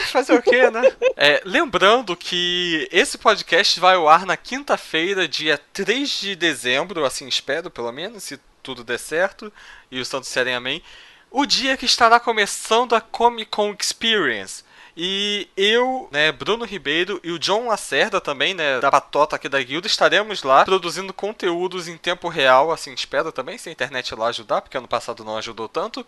[0.00, 0.82] Fazer o quê, né?
[1.16, 7.26] É, lembrando que esse podcast vai ao ar na quinta-feira, dia 3 de dezembro, assim
[7.28, 9.52] espero, pelo menos, se tudo der certo
[9.90, 10.82] e os santos disserem amém.
[11.30, 14.64] O dia que estará começando a Comic Con Experience.
[14.96, 19.62] E eu, né, Bruno Ribeiro e o John Lacerda também, né, da patota aqui da
[19.62, 24.28] guilda, estaremos lá produzindo conteúdos em tempo real, assim, espero também, se a internet lá
[24.28, 26.04] ajudar, porque ano passado não ajudou tanto.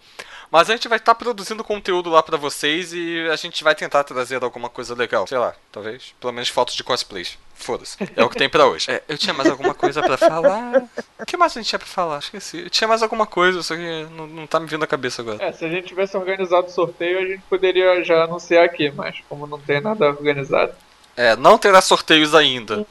[0.51, 3.75] Mas a gente vai estar tá produzindo conteúdo lá para vocês e a gente vai
[3.75, 7.39] tentar trazer alguma coisa legal, sei lá, talvez, pelo menos fotos de cosplays.
[7.55, 7.97] Foda-se.
[8.17, 8.91] É o que tem pra hoje.
[8.91, 10.83] É, eu tinha mais alguma coisa para falar.
[11.19, 12.19] O que mais a gente tinha pra falar?
[12.19, 12.59] Esqueci.
[12.59, 15.43] Eu tinha mais alguma coisa, só que não, não tá me vindo à cabeça agora.
[15.43, 19.17] É, se a gente tivesse organizado o sorteio, a gente poderia já anunciar aqui, mas
[19.29, 20.73] como não tem nada organizado.
[21.17, 22.85] É, não terá sorteios ainda.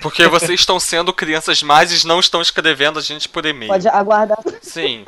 [0.00, 3.70] Porque vocês estão sendo crianças mais e não estão escrevendo a gente por e-mail.
[3.70, 4.38] Pode aguardar.
[4.62, 5.04] Sim.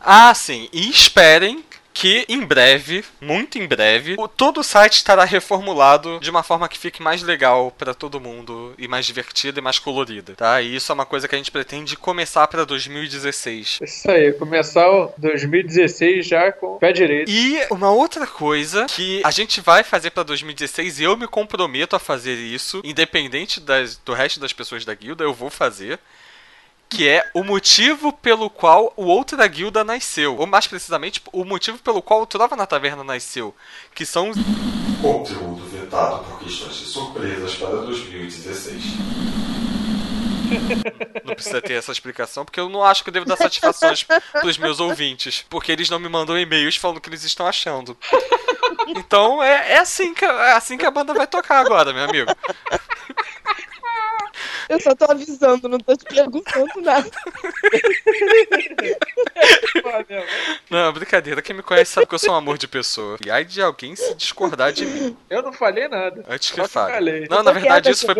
[0.00, 0.68] Ah, sim.
[0.72, 1.64] E esperem
[1.96, 6.68] que em breve, muito em breve, o, todo o site estará reformulado de uma forma
[6.68, 10.60] que fique mais legal para todo mundo e mais divertida e mais colorida, tá?
[10.60, 13.78] E isso é uma coisa que a gente pretende começar para 2016.
[13.80, 17.30] Isso aí, começar o 2016 já com o pé direito.
[17.30, 21.96] E uma outra coisa que a gente vai fazer para 2016 e eu me comprometo
[21.96, 25.98] a fazer isso, independente das, do resto das pessoas da guilda, eu vou fazer
[26.88, 30.36] que é o motivo pelo qual o Outra Guilda nasceu.
[30.36, 33.54] Ou mais precisamente, o motivo pelo qual o Trova na Taverna nasceu.
[33.94, 34.36] Que são os.
[35.00, 38.82] Conteúdo vetado por questões de surpresas para 2016.
[41.24, 44.06] Não precisa ter essa explicação, porque eu não acho que eu devo dar satisfações
[44.40, 45.44] pros meus ouvintes.
[45.50, 47.96] Porque eles não me mandam e-mails falando o que eles estão achando.
[48.86, 52.30] Então é, é, assim que, é assim que a banda vai tocar agora, meu amigo.
[54.68, 57.08] Eu só tô avisando, não tô te perguntando nada.
[60.68, 61.40] Não, brincadeira.
[61.40, 63.16] Quem me conhece sabe que eu sou um amor de pessoa.
[63.24, 65.16] E ai de alguém se discordar de mim.
[65.30, 66.24] Eu não falei nada.
[66.28, 67.28] Antes que fale.
[67.28, 68.14] Não, na verdade isso foi.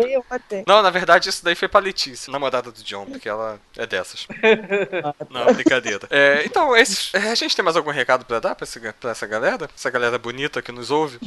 [0.65, 4.27] Não, na verdade isso daí foi pra Letícia, namorada do John, porque ela é dessas.
[5.29, 6.07] não, brincadeira.
[6.09, 9.27] É, então, esse, a gente tem mais algum recado pra dar pra, esse, pra essa
[9.27, 9.69] galera?
[9.75, 11.19] Essa galera bonita que nos ouve?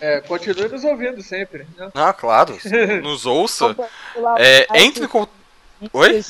[0.00, 1.66] É, continue nos ouvindo sempre.
[1.76, 1.90] Né?
[1.94, 2.58] Ah, claro.
[3.02, 3.76] Nos ouça.
[4.38, 5.26] É, entre com.
[5.92, 6.22] Oi?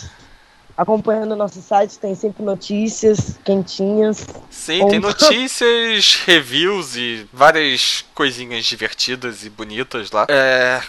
[0.77, 4.27] Acompanhando o nosso site, tem sempre notícias quentinhas.
[4.51, 10.27] Sim, tem notícias, reviews e várias coisinhas divertidas e bonitas lá.
[10.31, 10.81] É,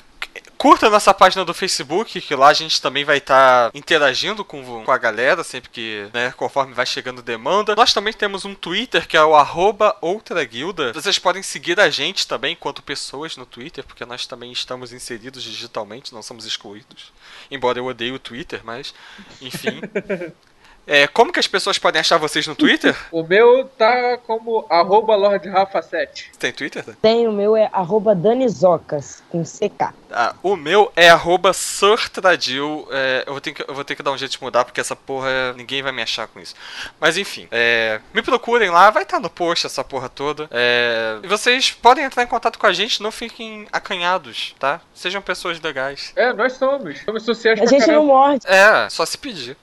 [0.63, 4.85] Curta nossa página do Facebook, que lá a gente também vai estar tá interagindo com,
[4.85, 7.75] com a galera, sempre que, né, conforme vai chegando demanda.
[7.75, 10.93] Nós também temos um Twitter, que é o arroba Outra Guilda.
[10.93, 15.43] Vocês podem seguir a gente também, enquanto pessoas no Twitter, porque nós também estamos inseridos
[15.43, 17.11] digitalmente, não somos excluídos.
[17.51, 18.93] Embora eu odeie o Twitter, mas,
[19.41, 19.81] enfim.
[20.85, 22.95] É, como que as pessoas podem achar vocês no Twitter?
[23.11, 26.25] o meu tá como arroba LordRafa7.
[26.37, 26.83] Tem Twitter?
[26.83, 26.93] Tá?
[27.01, 29.93] Tem, o meu é arroba Danizocas, com CK.
[30.11, 32.87] Ah, o meu é arroba Surtradil.
[32.91, 34.79] É, eu, vou ter que, eu vou ter que dar um jeito de mudar, porque
[34.79, 36.53] essa porra, ninguém vai me achar com isso.
[36.99, 40.47] Mas enfim, é, me procurem lá, vai estar tá no post essa porra toda.
[40.51, 44.81] É, e vocês podem entrar em contato com a gente, não fiquem acanhados, tá?
[44.93, 46.11] Sejam pessoas legais.
[46.15, 46.99] É, nós somos.
[47.01, 47.99] Somos sociais A gente caramba.
[47.99, 48.45] não morde.
[48.47, 49.57] É, só se pedir.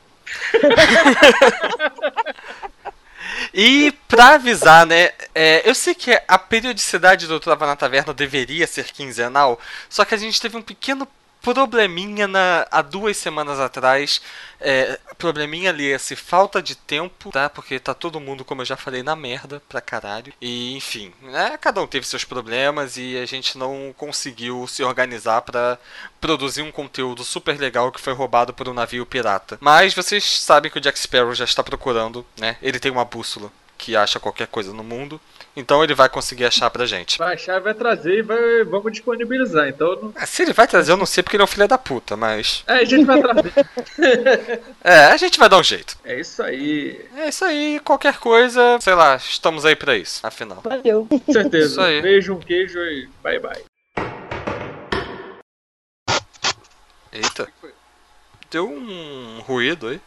[3.52, 5.10] E pra avisar, né?
[5.34, 9.58] É, eu sei que a periodicidade do Trava na Taverna deveria ser quinzenal,
[9.88, 11.06] só que a gente teve um pequeno
[11.42, 14.20] probleminha na, há duas semanas atrás.
[14.60, 17.48] É, probleminha ali, esse falta de tempo, tá?
[17.48, 20.32] Porque tá todo mundo, como eu já falei, na merda pra caralho.
[20.40, 21.56] E enfim, né?
[21.60, 25.78] Cada um teve seus problemas e a gente não conseguiu se organizar para
[26.20, 29.58] produzir um conteúdo super legal que foi roubado por um navio pirata.
[29.60, 32.56] Mas vocês sabem que o Jack Sparrow já está procurando, né?
[32.62, 33.50] Ele tem uma bússola
[33.80, 35.18] que acha qualquer coisa no mundo.
[35.56, 37.18] Então ele vai conseguir achar pra gente.
[37.18, 39.68] Vai achar, vai trazer e vai, vamos disponibilizar.
[39.68, 40.12] Então não...
[40.14, 42.14] é, Se ele vai trazer, eu não sei porque ele é um filho da puta,
[42.16, 42.62] mas.
[42.66, 43.52] É, a gente vai trazer.
[44.84, 45.96] é, a gente vai dar um jeito.
[46.04, 47.04] É isso aí.
[47.16, 50.60] É isso aí, qualquer coisa, sei lá, estamos aí pra isso, afinal.
[50.62, 51.06] Valeu.
[51.08, 51.66] Com certeza.
[51.66, 52.02] Isso aí.
[52.02, 53.64] Beijo, um queijo e bye bye.
[57.12, 57.48] Eita.
[58.50, 60.00] Deu um ruído aí.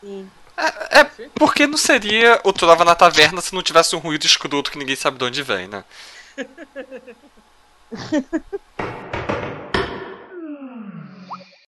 [0.00, 0.28] Sim.
[0.56, 1.04] É, é,
[1.34, 4.96] porque não seria o Trova na Taverna se não tivesse um ruído escroto que ninguém
[4.96, 5.84] sabe de onde vem, né?